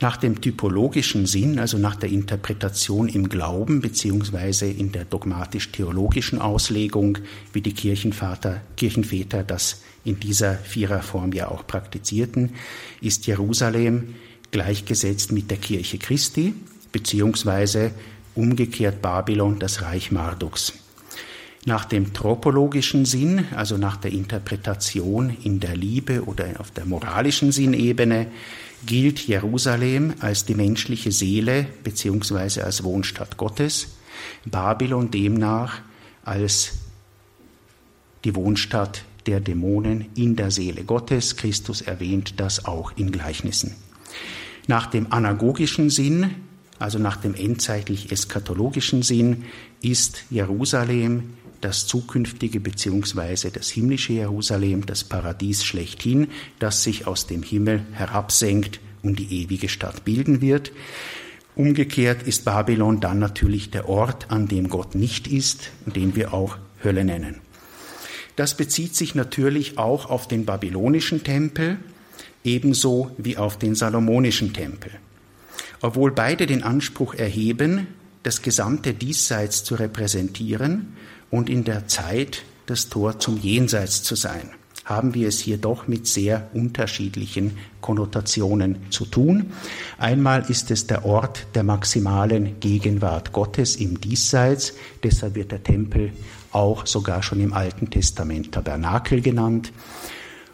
Nach 0.01 0.17
dem 0.17 0.41
typologischen 0.41 1.27
Sinn, 1.27 1.59
also 1.59 1.77
nach 1.77 1.95
der 1.95 2.09
Interpretation 2.09 3.07
im 3.07 3.29
Glauben 3.29 3.81
beziehungsweise 3.81 4.65
in 4.65 4.91
der 4.91 5.05
dogmatisch-theologischen 5.05 6.41
Auslegung, 6.41 7.19
wie 7.53 7.61
die 7.61 7.73
Kirchenvater, 7.73 8.61
Kirchenväter 8.77 9.43
das 9.43 9.83
in 10.03 10.19
dieser 10.19 10.55
Viererform 10.55 11.33
ja 11.33 11.49
auch 11.49 11.67
praktizierten, 11.67 12.55
ist 12.99 13.27
Jerusalem 13.27 14.15
gleichgesetzt 14.49 15.31
mit 15.31 15.51
der 15.51 15.59
Kirche 15.59 15.99
Christi 15.99 16.55
beziehungsweise 16.91 17.91
umgekehrt 18.33 19.03
Babylon 19.03 19.59
das 19.59 19.83
Reich 19.83 20.11
Marduks. 20.11 20.73
Nach 21.65 21.85
dem 21.85 22.11
tropologischen 22.11 23.05
Sinn, 23.05 23.45
also 23.55 23.77
nach 23.77 23.97
der 23.97 24.11
Interpretation 24.11 25.37
in 25.43 25.59
der 25.59 25.75
Liebe 25.75 26.23
oder 26.23 26.45
auf 26.57 26.71
der 26.71 26.85
moralischen 26.85 27.51
Sinnebene, 27.51 28.31
gilt 28.85 29.19
Jerusalem 29.27 30.13
als 30.19 30.45
die 30.45 30.55
menschliche 30.55 31.11
Seele 31.11 31.67
beziehungsweise 31.83 32.63
als 32.63 32.83
Wohnstadt 32.83 33.37
Gottes, 33.37 33.87
Babylon 34.45 35.11
demnach 35.11 35.81
als 36.23 36.73
die 38.23 38.35
Wohnstadt 38.35 39.03
der 39.25 39.39
Dämonen 39.39 40.05
in 40.15 40.35
der 40.35 40.51
Seele 40.51 40.83
Gottes. 40.83 41.35
Christus 41.35 41.81
erwähnt 41.81 42.39
das 42.39 42.65
auch 42.65 42.91
in 42.95 43.11
Gleichnissen. 43.11 43.75
Nach 44.67 44.87
dem 44.87 45.11
anagogischen 45.11 45.89
Sinn 45.89 46.35
also 46.81 46.97
nach 46.97 47.17
dem 47.17 47.35
endzeitlich 47.35 48.11
eschatologischen 48.11 49.03
Sinn, 49.03 49.43
ist 49.83 50.23
Jerusalem 50.31 51.35
das 51.61 51.87
zukünftige 51.87 52.59
beziehungsweise 52.59 53.51
das 53.51 53.69
himmlische 53.69 54.13
Jerusalem, 54.13 54.85
das 54.85 55.03
Paradies 55.03 55.63
schlechthin, 55.63 56.27
das 56.59 56.83
sich 56.83 57.07
aus 57.07 57.27
dem 57.27 57.43
Himmel 57.43 57.85
herabsenkt 57.93 58.79
und 59.03 59.19
die 59.19 59.43
ewige 59.43 59.69
Stadt 59.69 60.03
bilden 60.03 60.41
wird. 60.41 60.71
Umgekehrt 61.55 62.23
ist 62.23 62.45
Babylon 62.45 62.99
dann 62.99 63.19
natürlich 63.19 63.71
der 63.71 63.89
Ort, 63.89 64.31
an 64.31 64.47
dem 64.47 64.69
Gott 64.69 64.95
nicht 64.95 65.27
ist 65.27 65.71
den 65.85 66.15
wir 66.15 66.33
auch 66.33 66.57
Hölle 66.83 67.03
nennen. 67.03 67.41
Das 68.35 68.55
bezieht 68.55 68.95
sich 68.95 69.13
natürlich 69.13 69.77
auch 69.77 70.09
auf 70.09 70.27
den 70.27 70.45
babylonischen 70.45 71.23
Tempel, 71.23 71.77
ebenso 72.43 73.11
wie 73.17 73.37
auf 73.37 73.57
den 73.57 73.75
salomonischen 73.75 74.53
Tempel. 74.53 74.91
Obwohl 75.81 76.11
beide 76.11 76.45
den 76.45 76.63
Anspruch 76.63 77.13
erheben, 77.13 77.87
das 78.23 78.41
gesamte 78.41 78.93
Diesseits 78.93 79.63
zu 79.63 79.75
repräsentieren 79.75 80.95
und 81.31 81.49
in 81.49 81.63
der 81.63 81.87
Zeit 81.87 82.43
das 82.67 82.89
Tor 82.89 83.19
zum 83.19 83.39
Jenseits 83.39 84.03
zu 84.03 84.15
sein, 84.15 84.51
haben 84.85 85.13
wir 85.13 85.27
es 85.27 85.39
hier 85.39 85.57
doch 85.57 85.87
mit 85.87 86.07
sehr 86.07 86.49
unterschiedlichen 86.53 87.57
Konnotationen 87.79 88.77
zu 88.89 89.05
tun. 89.05 89.51
Einmal 89.97 90.49
ist 90.49 90.69
es 90.69 90.87
der 90.87 91.05
Ort 91.05 91.47
der 91.55 91.63
maximalen 91.63 92.59
Gegenwart 92.59 93.31
Gottes 93.31 93.75
im 93.75 94.01
Diesseits, 94.01 94.73
deshalb 95.03 95.35
wird 95.35 95.51
der 95.51 95.63
Tempel 95.63 96.11
auch 96.51 96.85
sogar 96.85 97.23
schon 97.23 97.39
im 97.39 97.53
Alten 97.53 97.89
Testament 97.89 98.51
Tabernakel 98.51 99.21
genannt. 99.21 99.71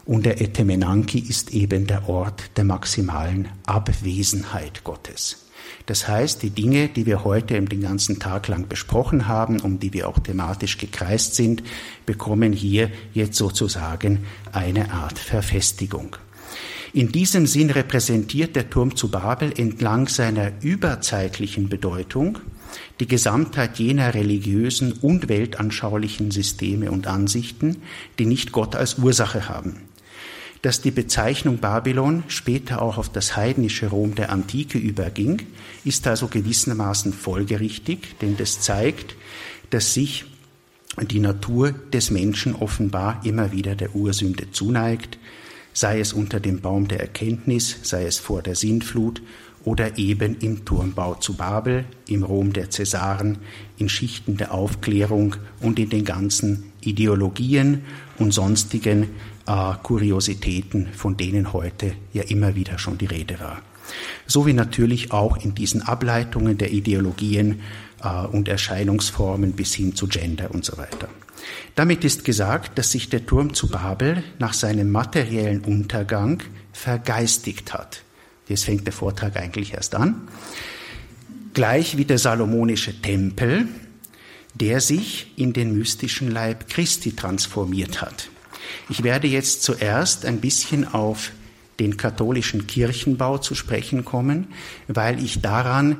Und 0.04 0.24
der 0.24 0.40
Etemenanki 0.40 1.18
ist 1.18 1.52
eben 1.52 1.86
der 1.86 2.08
Ort 2.08 2.56
der 2.56 2.64
maximalen 2.64 3.48
Abwesenheit 3.66 4.82
Gottes. 4.84 5.47
Das 5.88 6.06
heißt, 6.06 6.42
die 6.42 6.50
Dinge, 6.50 6.88
die 6.88 7.06
wir 7.06 7.24
heute 7.24 7.58
den 7.62 7.80
ganzen 7.80 8.18
Tag 8.18 8.46
lang 8.48 8.68
besprochen 8.68 9.26
haben, 9.26 9.58
um 9.58 9.80
die 9.80 9.94
wir 9.94 10.06
auch 10.06 10.18
thematisch 10.18 10.76
gekreist 10.76 11.34
sind, 11.34 11.62
bekommen 12.04 12.52
hier 12.52 12.90
jetzt 13.14 13.38
sozusagen 13.38 14.26
eine 14.52 14.92
Art 14.92 15.18
Verfestigung. 15.18 16.16
In 16.92 17.10
diesem 17.10 17.46
Sinn 17.46 17.70
repräsentiert 17.70 18.54
der 18.54 18.68
Turm 18.68 18.96
zu 18.96 19.10
Babel 19.10 19.50
entlang 19.56 20.08
seiner 20.08 20.52
überzeitlichen 20.60 21.70
Bedeutung 21.70 22.38
die 23.00 23.06
Gesamtheit 23.06 23.78
jener 23.78 24.12
religiösen 24.12 24.92
und 24.92 25.30
weltanschaulichen 25.30 26.30
Systeme 26.30 26.90
und 26.90 27.06
Ansichten, 27.06 27.78
die 28.18 28.26
nicht 28.26 28.52
Gott 28.52 28.76
als 28.76 28.98
Ursache 28.98 29.48
haben 29.48 29.87
dass 30.62 30.80
die 30.80 30.90
Bezeichnung 30.90 31.58
Babylon 31.58 32.24
später 32.28 32.82
auch 32.82 32.98
auf 32.98 33.08
das 33.08 33.36
heidnische 33.36 33.88
Rom 33.88 34.14
der 34.14 34.30
Antike 34.30 34.78
überging, 34.78 35.42
ist 35.84 36.06
also 36.06 36.28
gewissermaßen 36.28 37.12
folgerichtig, 37.12 38.18
denn 38.20 38.36
das 38.36 38.60
zeigt, 38.60 39.14
dass 39.70 39.94
sich 39.94 40.24
die 41.10 41.20
Natur 41.20 41.72
des 41.72 42.10
Menschen 42.10 42.54
offenbar 42.54 43.20
immer 43.24 43.52
wieder 43.52 43.76
der 43.76 43.94
Ursünde 43.94 44.50
zuneigt, 44.50 45.18
sei 45.72 46.00
es 46.00 46.12
unter 46.12 46.40
dem 46.40 46.60
Baum 46.60 46.88
der 46.88 47.00
Erkenntnis, 47.00 47.76
sei 47.82 48.04
es 48.04 48.18
vor 48.18 48.42
der 48.42 48.56
Sintflut 48.56 49.22
oder 49.64 49.98
eben 49.98 50.38
im 50.40 50.64
Turmbau 50.64 51.14
zu 51.14 51.34
Babel, 51.34 51.84
im 52.08 52.24
Rom 52.24 52.52
der 52.52 52.70
Cäsaren, 52.70 53.38
in 53.76 53.88
Schichten 53.88 54.36
der 54.36 54.52
Aufklärung 54.52 55.36
und 55.60 55.78
in 55.78 55.90
den 55.90 56.04
ganzen 56.04 56.72
Ideologien 56.80 57.82
und 58.18 58.32
sonstigen 58.32 59.10
äh, 59.48 59.74
Kuriositäten, 59.82 60.88
von 60.92 61.16
denen 61.16 61.52
heute 61.52 61.94
ja 62.12 62.22
immer 62.24 62.54
wieder 62.54 62.78
schon 62.78 62.98
die 62.98 63.06
Rede 63.06 63.40
war. 63.40 63.62
So 64.26 64.46
wie 64.46 64.52
natürlich 64.52 65.12
auch 65.12 65.38
in 65.38 65.54
diesen 65.54 65.82
Ableitungen 65.82 66.58
der 66.58 66.70
Ideologien 66.70 67.60
äh, 68.02 68.26
und 68.26 68.48
Erscheinungsformen 68.48 69.52
bis 69.52 69.74
hin 69.74 69.94
zu 69.94 70.06
Gender 70.06 70.50
und 70.52 70.64
so 70.64 70.76
weiter. 70.76 71.08
Damit 71.74 72.04
ist 72.04 72.24
gesagt, 72.24 72.78
dass 72.78 72.90
sich 72.90 73.08
der 73.08 73.24
Turm 73.24 73.54
zu 73.54 73.68
Babel 73.68 74.22
nach 74.38 74.52
seinem 74.52 74.90
materiellen 74.90 75.64
Untergang 75.64 76.42
vergeistigt 76.72 77.72
hat. 77.72 78.02
Jetzt 78.48 78.64
fängt 78.64 78.86
der 78.86 78.92
Vortrag 78.92 79.36
eigentlich 79.36 79.72
erst 79.72 79.94
an. 79.94 80.28
Gleich 81.54 81.96
wie 81.96 82.04
der 82.04 82.18
salomonische 82.18 83.00
Tempel, 83.00 83.68
der 84.54 84.80
sich 84.80 85.32
in 85.36 85.52
den 85.52 85.72
mystischen 85.72 86.30
Leib 86.30 86.68
Christi 86.68 87.12
transformiert 87.12 88.02
hat. 88.02 88.28
Ich 88.88 89.02
werde 89.02 89.26
jetzt 89.26 89.62
zuerst 89.62 90.24
ein 90.24 90.40
bisschen 90.40 90.86
auf 90.86 91.32
den 91.80 91.96
katholischen 91.96 92.66
Kirchenbau 92.66 93.38
zu 93.38 93.54
sprechen 93.54 94.04
kommen, 94.04 94.48
weil 94.88 95.22
ich 95.22 95.40
daran 95.40 95.96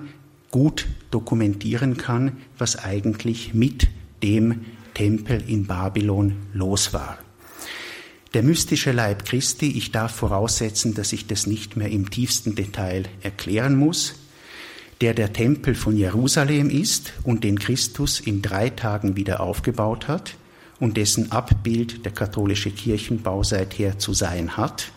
gut 0.50 0.86
dokumentieren 1.10 1.96
kann, 1.96 2.38
was 2.56 2.76
eigentlich 2.76 3.54
mit 3.54 3.88
dem 4.22 4.64
Tempel 4.94 5.42
in 5.46 5.66
Babylon 5.66 6.34
los 6.52 6.92
war. 6.92 7.18
Der 8.34 8.42
mystische 8.42 8.92
Leib 8.92 9.24
Christi, 9.24 9.70
ich 9.70 9.92
darf 9.92 10.14
voraussetzen, 10.14 10.94
dass 10.94 11.12
ich 11.12 11.26
das 11.26 11.46
nicht 11.46 11.76
mehr 11.76 11.88
im 11.88 12.10
tiefsten 12.10 12.54
Detail 12.54 13.04
erklären 13.22 13.76
muss, 13.76 14.16
der 15.00 15.14
der 15.14 15.32
Tempel 15.32 15.74
von 15.74 15.96
Jerusalem 15.96 16.68
ist 16.68 17.12
und 17.22 17.44
den 17.44 17.58
Christus 17.58 18.20
in 18.20 18.42
drei 18.42 18.68
Tagen 18.68 19.16
wieder 19.16 19.40
aufgebaut 19.40 20.08
hat, 20.08 20.34
und 20.80 20.96
dessen 20.96 21.32
Abbild 21.32 22.04
der 22.04 22.12
katholische 22.12 22.70
Kirchenbau 22.70 23.42
seither 23.42 23.98
zu 23.98 24.12
sein 24.12 24.56
hat 24.56 24.92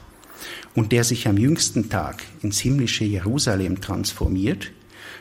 und 0.76 0.92
der 0.92 1.04
sich 1.04 1.28
am 1.28 1.38
jüngsten 1.38 1.90
Tag 1.90 2.24
ins 2.42 2.60
himmlische 2.60 3.04
Jerusalem 3.04 3.82
transformiert, 3.82 4.72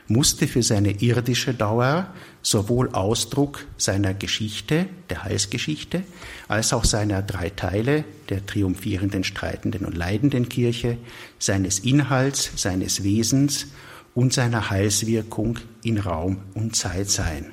musste 0.08 0.48
für 0.48 0.62
seine 0.62 0.90
irdische 1.00 1.54
Dauer 1.54 2.12
sowohl 2.42 2.90
Ausdruck 2.90 3.66
seiner 3.76 4.12
Geschichte, 4.12 4.86
der 5.08 5.24
Heilsgeschichte, 5.24 6.02
als 6.48 6.72
auch 6.72 6.84
seiner 6.84 7.22
drei 7.22 7.50
Teile, 7.50 8.04
der 8.28 8.44
triumphierenden, 8.44 9.24
streitenden 9.24 9.84
und 9.84 9.96
leidenden 9.96 10.48
Kirche, 10.48 10.98
seines 11.38 11.78
Inhalts, 11.78 12.50
seines 12.56 13.04
Wesens 13.04 13.68
und 14.14 14.32
seiner 14.32 14.70
Heilswirkung 14.70 15.58
in 15.84 15.98
Raum 15.98 16.38
und 16.54 16.74
Zeit 16.74 17.08
sein. 17.08 17.52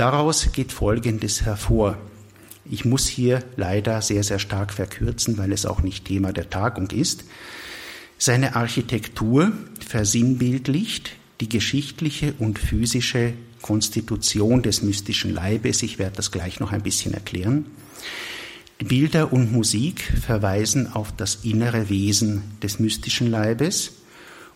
Daraus 0.00 0.50
geht 0.52 0.72
Folgendes 0.72 1.42
hervor. 1.42 1.98
Ich 2.64 2.86
muss 2.86 3.06
hier 3.06 3.44
leider 3.56 4.00
sehr, 4.00 4.24
sehr 4.24 4.38
stark 4.38 4.72
verkürzen, 4.72 5.36
weil 5.36 5.52
es 5.52 5.66
auch 5.66 5.82
nicht 5.82 6.06
Thema 6.06 6.32
der 6.32 6.48
Tagung 6.48 6.88
ist. 6.88 7.24
Seine 8.16 8.56
Architektur 8.56 9.52
versinnbildlicht 9.86 11.10
die 11.42 11.50
geschichtliche 11.50 12.32
und 12.38 12.58
physische 12.58 13.34
Konstitution 13.60 14.62
des 14.62 14.80
mystischen 14.80 15.34
Leibes. 15.34 15.82
Ich 15.82 15.98
werde 15.98 16.16
das 16.16 16.30
gleich 16.30 16.60
noch 16.60 16.72
ein 16.72 16.82
bisschen 16.82 17.12
erklären. 17.12 17.66
Bilder 18.78 19.34
und 19.34 19.52
Musik 19.52 20.00
verweisen 20.00 20.90
auf 20.90 21.12
das 21.14 21.40
innere 21.42 21.90
Wesen 21.90 22.44
des 22.62 22.78
mystischen 22.78 23.30
Leibes. 23.30 23.99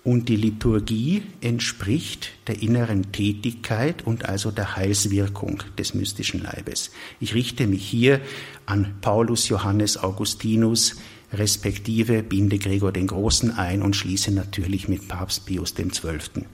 Und 0.05 0.29
die 0.29 0.37
Liturgie 0.37 1.23
entspricht 1.41 2.33
der 2.47 2.63
inneren 2.63 3.11
Tätigkeit 3.11 4.07
und 4.07 4.29
also 4.29 4.51
der 4.51 4.77
Heilswirkung 4.77 5.63
des 5.79 5.95
mystischen 5.95 6.43
Leibes. 6.43 6.91
Ich 7.21 7.35
richte 7.35 7.67
mich 7.67 7.87
hier 7.87 8.21
an 8.67 8.95
Paulus 9.01 9.49
Johannes 9.49 9.97
Augustinus 9.97 10.97
respektive 11.33 12.23
binde 12.23 12.59
Gregor 12.59 12.93
den 12.93 13.07
Großen 13.07 13.51
ein 13.53 13.83
und 13.83 13.97
schließe 13.97 14.31
natürlich 14.31 14.89
mit 14.89 15.09
Papst 15.09 15.47
Pius 15.47 15.75
XII. 15.75 16.45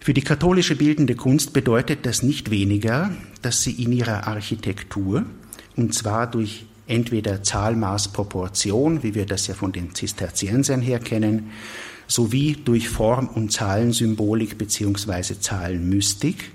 Für 0.00 0.14
die 0.14 0.22
katholische 0.22 0.76
bildende 0.76 1.14
Kunst 1.14 1.52
bedeutet 1.52 2.06
das 2.06 2.22
nicht 2.22 2.50
weniger, 2.50 3.10
dass 3.42 3.62
sie 3.62 3.82
in 3.82 3.92
ihrer 3.92 4.26
Architektur, 4.26 5.24
und 5.76 5.94
zwar 5.94 6.28
durch 6.28 6.64
entweder 6.86 7.42
Zahlmaß 7.42 8.08
Proportion, 8.08 9.02
wie 9.02 9.14
wir 9.14 9.26
das 9.26 9.46
ja 9.46 9.54
von 9.54 9.72
den 9.72 9.94
Zisterziensern 9.94 10.80
her 10.80 10.98
kennen, 10.98 11.50
sowie 12.10 12.56
durch 12.64 12.88
Form- 12.88 13.28
und 13.28 13.52
Zahlensymbolik 13.52 14.58
bzw. 14.58 15.38
Zahlenmystik 15.38 16.50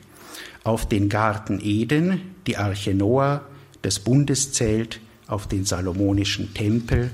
auf 0.66 0.88
den 0.88 1.08
Garten 1.08 1.62
Eden, 1.64 2.22
die 2.46 2.58
Arche 2.58 2.94
Noah, 2.94 3.46
das 3.82 4.00
Bundeszelt, 4.00 5.00
auf 5.28 5.48
den 5.48 5.66
salomonischen 5.66 6.54
Tempel 6.54 7.10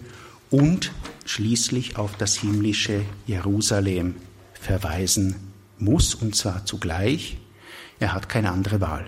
und 0.50 0.92
schließlich 1.26 1.98
auf 1.98 2.18
das 2.18 2.36
himmlische 2.38 3.04
Jerusalem 3.28 4.16
verweisen 4.54 5.36
muss, 5.78 6.16
und 6.16 6.36
zwar 6.36 6.66
zugleich. 6.66 7.38
Er 8.00 8.14
hat 8.14 8.28
keine 8.28 8.52
andere 8.52 8.82
Wahl. 8.82 9.06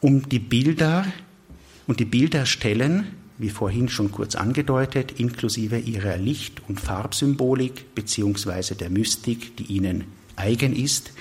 Um 0.00 0.28
die 0.28 0.38
Bilder 0.38 1.04
und 1.86 2.00
die 2.00 2.04
Bilderstellen 2.06 3.08
wie 3.40 3.48
vorhin 3.48 3.88
schon 3.88 4.12
kurz 4.12 4.34
angedeutet, 4.34 5.18
inklusive 5.18 5.78
ihrer 5.78 6.18
Licht- 6.18 6.60
und 6.68 6.78
Farbsymbolik 6.78 7.94
beziehungsweise 7.94 8.74
der 8.74 8.90
Mystik, 8.90 9.56
die 9.56 9.64
ihnen 9.64 10.04
eigen 10.36 10.76
ist, 10.76 11.12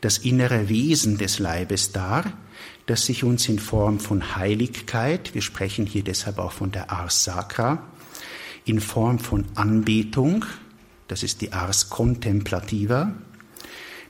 das 0.00 0.18
innere 0.18 0.68
Wesen 0.68 1.16
des 1.16 1.38
Leibes 1.38 1.92
dar, 1.92 2.32
das 2.86 3.06
sich 3.06 3.22
uns 3.22 3.48
in 3.48 3.60
Form 3.60 4.00
von 4.00 4.34
Heiligkeit, 4.34 5.32
wir 5.32 5.42
sprechen 5.42 5.86
hier 5.86 6.02
deshalb 6.02 6.38
auch 6.38 6.50
von 6.50 6.72
der 6.72 6.90
Ars 6.90 7.22
Sacra, 7.22 7.86
in 8.64 8.80
Form 8.80 9.20
von 9.20 9.44
Anbetung, 9.54 10.44
das 11.06 11.22
ist 11.22 11.40
die 11.40 11.52
Ars 11.52 11.88
Contemplativa, 11.88 13.14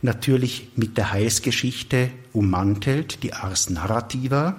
natürlich 0.00 0.68
mit 0.76 0.96
der 0.96 1.12
Heilsgeschichte 1.12 2.10
ummantelt, 2.32 3.22
die 3.22 3.34
Ars 3.34 3.68
Narrativa, 3.68 4.56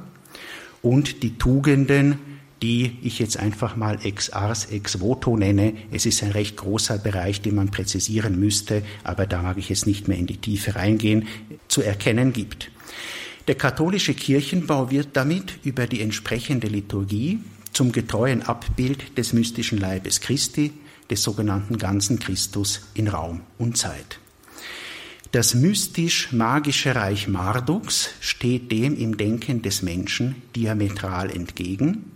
und 0.83 1.23
die 1.23 1.37
Tugenden, 1.37 2.30
die 2.61 2.97
ich 3.01 3.17
jetzt 3.17 3.37
einfach 3.37 3.75
mal 3.75 3.99
ex 4.03 4.29
ars 4.29 4.65
ex 4.65 4.99
voto 4.99 5.35
nenne. 5.35 5.73
Es 5.91 6.05
ist 6.05 6.21
ein 6.23 6.31
recht 6.31 6.57
großer 6.57 6.99
Bereich, 6.99 7.41
den 7.41 7.55
man 7.55 7.71
präzisieren 7.71 8.39
müsste, 8.39 8.83
aber 9.03 9.25
da 9.25 9.41
mag 9.41 9.57
ich 9.57 9.69
jetzt 9.69 9.87
nicht 9.87 10.07
mehr 10.07 10.17
in 10.17 10.27
die 10.27 10.37
Tiefe 10.37 10.75
reingehen, 10.75 11.27
zu 11.67 11.81
erkennen 11.81 12.33
gibt. 12.33 12.71
Der 13.47 13.55
katholische 13.55 14.13
Kirchenbau 14.13 14.91
wird 14.91 15.09
damit 15.13 15.57
über 15.63 15.87
die 15.87 16.01
entsprechende 16.01 16.67
Liturgie 16.67 17.39
zum 17.73 17.91
getreuen 17.91 18.43
Abbild 18.43 19.17
des 19.17 19.33
mystischen 19.33 19.79
Leibes 19.79 20.21
Christi, 20.21 20.71
des 21.09 21.23
sogenannten 21.23 21.77
ganzen 21.77 22.19
Christus 22.19 22.81
in 22.93 23.07
Raum 23.07 23.41
und 23.57 23.77
Zeit. 23.77 24.19
Das 25.31 25.55
mystisch-magische 25.55 26.93
Reich 26.93 27.27
Marduks 27.27 28.09
steht 28.19 28.71
dem 28.71 28.95
im 28.97 29.17
Denken 29.17 29.61
des 29.61 29.81
Menschen 29.81 30.35
diametral 30.55 31.31
entgegen 31.31 32.10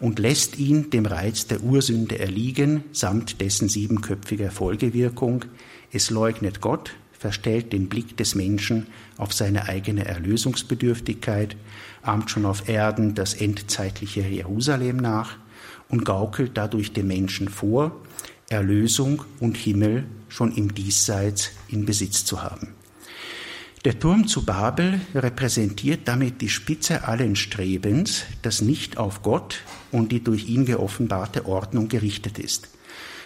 und 0.00 0.18
lässt 0.18 0.58
ihn 0.58 0.90
dem 0.90 1.06
Reiz 1.06 1.46
der 1.46 1.62
Ursünde 1.62 2.18
erliegen, 2.18 2.84
samt 2.92 3.40
dessen 3.40 3.68
siebenköpfiger 3.68 4.50
Folgewirkung. 4.50 5.44
Es 5.92 6.10
leugnet 6.10 6.60
Gott, 6.60 6.92
verstellt 7.12 7.72
den 7.72 7.88
Blick 7.88 8.16
des 8.16 8.34
Menschen 8.34 8.86
auf 9.16 9.32
seine 9.32 9.68
eigene 9.68 10.04
Erlösungsbedürftigkeit, 10.04 11.56
ahmt 12.02 12.30
schon 12.30 12.46
auf 12.46 12.68
Erden 12.68 13.14
das 13.14 13.34
endzeitliche 13.34 14.20
Jerusalem 14.20 14.98
nach 14.98 15.36
und 15.88 16.04
gaukelt 16.04 16.52
dadurch 16.54 16.92
dem 16.92 17.08
Menschen 17.08 17.48
vor, 17.48 17.96
Erlösung 18.48 19.24
und 19.40 19.56
Himmel 19.56 20.04
schon 20.28 20.52
im 20.52 20.74
Diesseits 20.74 21.50
in 21.68 21.84
Besitz 21.84 22.24
zu 22.24 22.42
haben. 22.42 22.68
Der 23.84 23.98
Turm 23.98 24.26
zu 24.26 24.44
Babel 24.44 25.00
repräsentiert 25.14 26.00
damit 26.06 26.40
die 26.40 26.48
Spitze 26.48 27.06
allen 27.06 27.36
Strebens, 27.36 28.24
das 28.42 28.60
nicht 28.60 28.98
auf 28.98 29.22
Gott 29.22 29.60
und 29.92 30.10
die 30.10 30.22
durch 30.22 30.48
ihn 30.48 30.64
geoffenbarte 30.64 31.46
Ordnung 31.46 31.88
gerichtet 31.88 32.40
ist. 32.40 32.68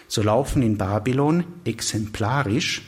So 0.07 0.21
laufen 0.21 0.61
in 0.61 0.77
Babylon 0.77 1.43
exemplarisch 1.65 2.83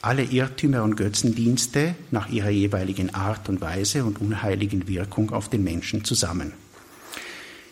alle 0.00 0.24
Irrtümer 0.24 0.82
und 0.82 0.96
Götzendienste 0.96 1.94
nach 2.10 2.30
ihrer 2.30 2.48
jeweiligen 2.48 3.14
Art 3.14 3.50
und 3.50 3.60
Weise 3.60 4.04
und 4.04 4.18
unheiligen 4.18 4.88
Wirkung 4.88 5.30
auf 5.30 5.50
den 5.50 5.62
Menschen 5.62 6.04
zusammen. 6.04 6.54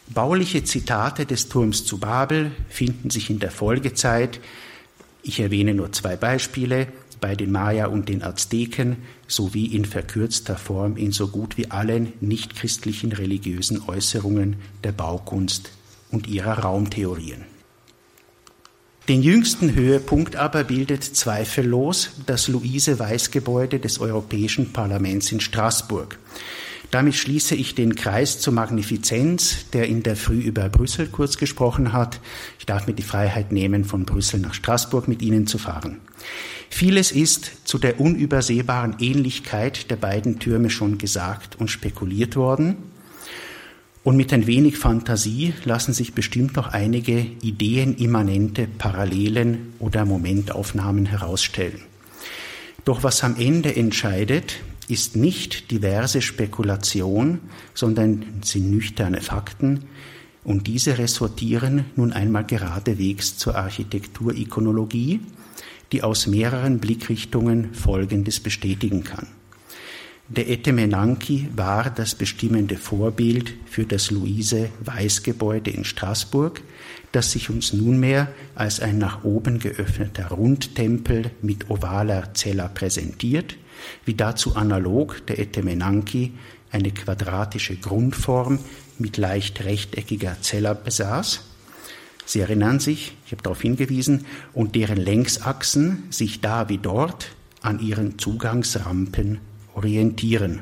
Bauliche 0.08 0.62
Zitate 0.62 1.24
des 1.24 1.48
Turms 1.48 1.86
zu 1.86 1.98
Babel 1.98 2.50
finden 2.68 3.08
sich 3.08 3.30
in 3.30 3.38
der 3.38 3.50
Folgezeit. 3.50 4.40
Ich 5.22 5.40
erwähne 5.40 5.72
nur 5.72 5.90
zwei 5.92 6.16
Beispiele 6.16 6.88
bei 7.20 7.34
den 7.34 7.50
Maya 7.50 7.86
und 7.86 8.08
den 8.08 8.22
Azteken 8.22 8.96
sowie 9.28 9.66
in 9.66 9.84
verkürzter 9.84 10.56
Form 10.56 10.96
in 10.96 11.12
so 11.12 11.28
gut 11.28 11.56
wie 11.56 11.70
allen 11.70 12.12
nichtchristlichen 12.20 13.12
religiösen 13.12 13.82
Äußerungen 13.86 14.56
der 14.82 14.92
Baukunst 14.92 15.70
und 16.10 16.26
ihrer 16.26 16.58
Raumtheorien. 16.58 17.44
Den 19.08 19.22
jüngsten 19.22 19.74
Höhepunkt 19.74 20.36
aber 20.36 20.64
bildet 20.64 21.02
zweifellos 21.02 22.10
das 22.26 22.48
Luise-Weiß-Gebäude 22.48 23.78
des 23.78 24.00
Europäischen 24.00 24.72
Parlaments 24.72 25.32
in 25.32 25.40
Straßburg. 25.40 26.18
Damit 26.90 27.16
schließe 27.16 27.54
ich 27.54 27.74
den 27.74 27.96
Kreis 27.96 28.40
zur 28.40 28.54
Magnifizenz, 28.54 29.68
der 29.72 29.88
in 29.88 30.02
der 30.02 30.16
Früh 30.16 30.40
über 30.40 30.70
Brüssel 30.70 31.06
kurz 31.06 31.36
gesprochen 31.36 31.92
hat. 31.92 32.20
Ich 32.58 32.64
darf 32.64 32.86
mir 32.86 32.94
die 32.94 33.02
Freiheit 33.02 33.52
nehmen, 33.52 33.84
von 33.84 34.06
Brüssel 34.06 34.40
nach 34.40 34.54
Straßburg 34.54 35.06
mit 35.06 35.20
Ihnen 35.20 35.46
zu 35.46 35.58
fahren. 35.58 35.98
Vieles 36.70 37.12
ist 37.12 37.50
zu 37.64 37.78
der 37.78 38.00
unübersehbaren 38.00 38.96
Ähnlichkeit 39.00 39.90
der 39.90 39.96
beiden 39.96 40.38
Türme 40.38 40.70
schon 40.70 40.96
gesagt 40.96 41.56
und 41.60 41.68
spekuliert 41.68 42.36
worden. 42.36 42.76
Und 44.02 44.16
mit 44.16 44.32
ein 44.32 44.46
wenig 44.46 44.78
Fantasie 44.78 45.52
lassen 45.64 45.92
sich 45.92 46.14
bestimmt 46.14 46.56
noch 46.56 46.68
einige 46.68 47.18
ideenimmanente 47.42 48.66
Parallelen 48.66 49.74
oder 49.78 50.06
Momentaufnahmen 50.06 51.04
herausstellen. 51.04 51.82
Doch 52.86 53.02
was 53.02 53.22
am 53.22 53.36
Ende 53.36 53.76
entscheidet, 53.76 54.60
ist 54.88 55.16
nicht 55.16 55.70
diverse 55.70 56.22
Spekulation, 56.22 57.40
sondern 57.74 58.24
sind 58.42 58.70
nüchterne 58.70 59.20
Fakten, 59.20 59.84
und 60.44 60.66
diese 60.66 60.96
ressortieren 60.96 61.84
nun 61.94 62.12
einmal 62.12 62.44
geradewegs 62.44 63.36
zur 63.36 63.56
Architekturikonologie, 63.56 65.20
die 65.92 66.02
aus 66.02 66.26
mehreren 66.26 66.78
Blickrichtungen 66.78 67.74
Folgendes 67.74 68.40
bestätigen 68.40 69.04
kann. 69.04 69.26
Der 70.28 70.48
Etemenanki 70.48 71.48
war 71.54 71.90
das 71.90 72.14
bestimmende 72.14 72.76
Vorbild 72.76 73.54
für 73.66 73.84
das 73.84 74.10
Luise-Weiß-Gebäude 74.10 75.70
in 75.70 75.84
Straßburg, 75.84 76.62
das 77.12 77.32
sich 77.32 77.50
uns 77.50 77.72
nunmehr 77.72 78.32
als 78.54 78.80
ein 78.80 78.98
nach 78.98 79.24
oben 79.24 79.58
geöffneter 79.58 80.28
Rundtempel 80.28 81.30
mit 81.42 81.68
ovaler 81.68 82.32
Zella 82.32 82.68
präsentiert– 82.68 83.56
wie 84.04 84.14
dazu 84.14 84.56
analog 84.56 85.26
der 85.26 85.38
Etemenanki 85.38 86.32
eine 86.70 86.90
quadratische 86.90 87.76
Grundform 87.76 88.58
mit 88.98 89.16
leicht 89.16 89.64
rechteckiger 89.64 90.36
Zella 90.40 90.74
besaß. 90.74 91.40
Sie 92.24 92.40
erinnern 92.40 92.78
sich, 92.78 93.16
ich 93.24 93.32
habe 93.32 93.42
darauf 93.42 93.62
hingewiesen, 93.62 94.26
und 94.52 94.74
deren 94.74 94.98
Längsachsen 94.98 96.04
sich 96.10 96.40
da 96.40 96.68
wie 96.68 96.78
dort 96.78 97.30
an 97.62 97.80
ihren 97.80 98.18
Zugangsrampen 98.18 99.40
orientieren. 99.74 100.60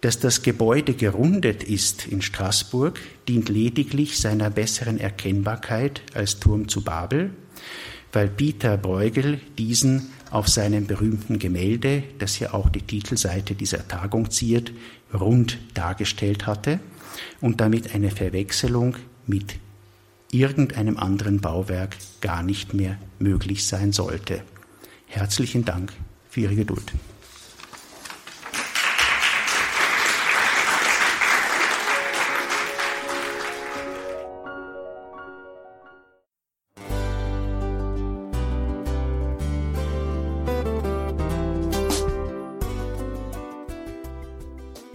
Dass 0.00 0.18
das 0.18 0.42
Gebäude 0.42 0.94
gerundet 0.94 1.62
ist 1.62 2.06
in 2.06 2.22
Straßburg, 2.22 2.98
dient 3.28 3.48
lediglich 3.48 4.18
seiner 4.18 4.50
besseren 4.50 4.98
Erkennbarkeit 4.98 6.02
als 6.14 6.40
Turm 6.40 6.68
zu 6.68 6.82
Babel, 6.82 7.30
weil 8.12 8.28
Peter 8.28 8.76
Bruegel 8.76 9.40
diesen 9.58 10.10
auf 10.32 10.48
seinem 10.48 10.86
berühmten 10.86 11.38
Gemälde, 11.38 12.02
das 12.18 12.38
ja 12.38 12.54
auch 12.54 12.70
die 12.70 12.80
Titelseite 12.80 13.54
dieser 13.54 13.86
Tagung 13.86 14.30
ziert, 14.30 14.72
rund 15.12 15.58
dargestellt 15.74 16.46
hatte 16.46 16.80
und 17.42 17.60
damit 17.60 17.94
eine 17.94 18.10
Verwechslung 18.10 18.96
mit 19.26 19.56
irgendeinem 20.30 20.96
anderen 20.96 21.42
Bauwerk 21.42 21.98
gar 22.22 22.42
nicht 22.42 22.72
mehr 22.72 22.98
möglich 23.18 23.66
sein 23.66 23.92
sollte. 23.92 24.42
Herzlichen 25.06 25.66
Dank 25.66 25.92
für 26.30 26.40
Ihre 26.40 26.56
Geduld. 26.56 26.92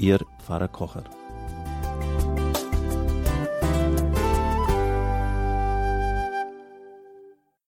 Ihr 0.00 0.20
Pfarrer 0.38 0.68
Kocher. 0.68 1.19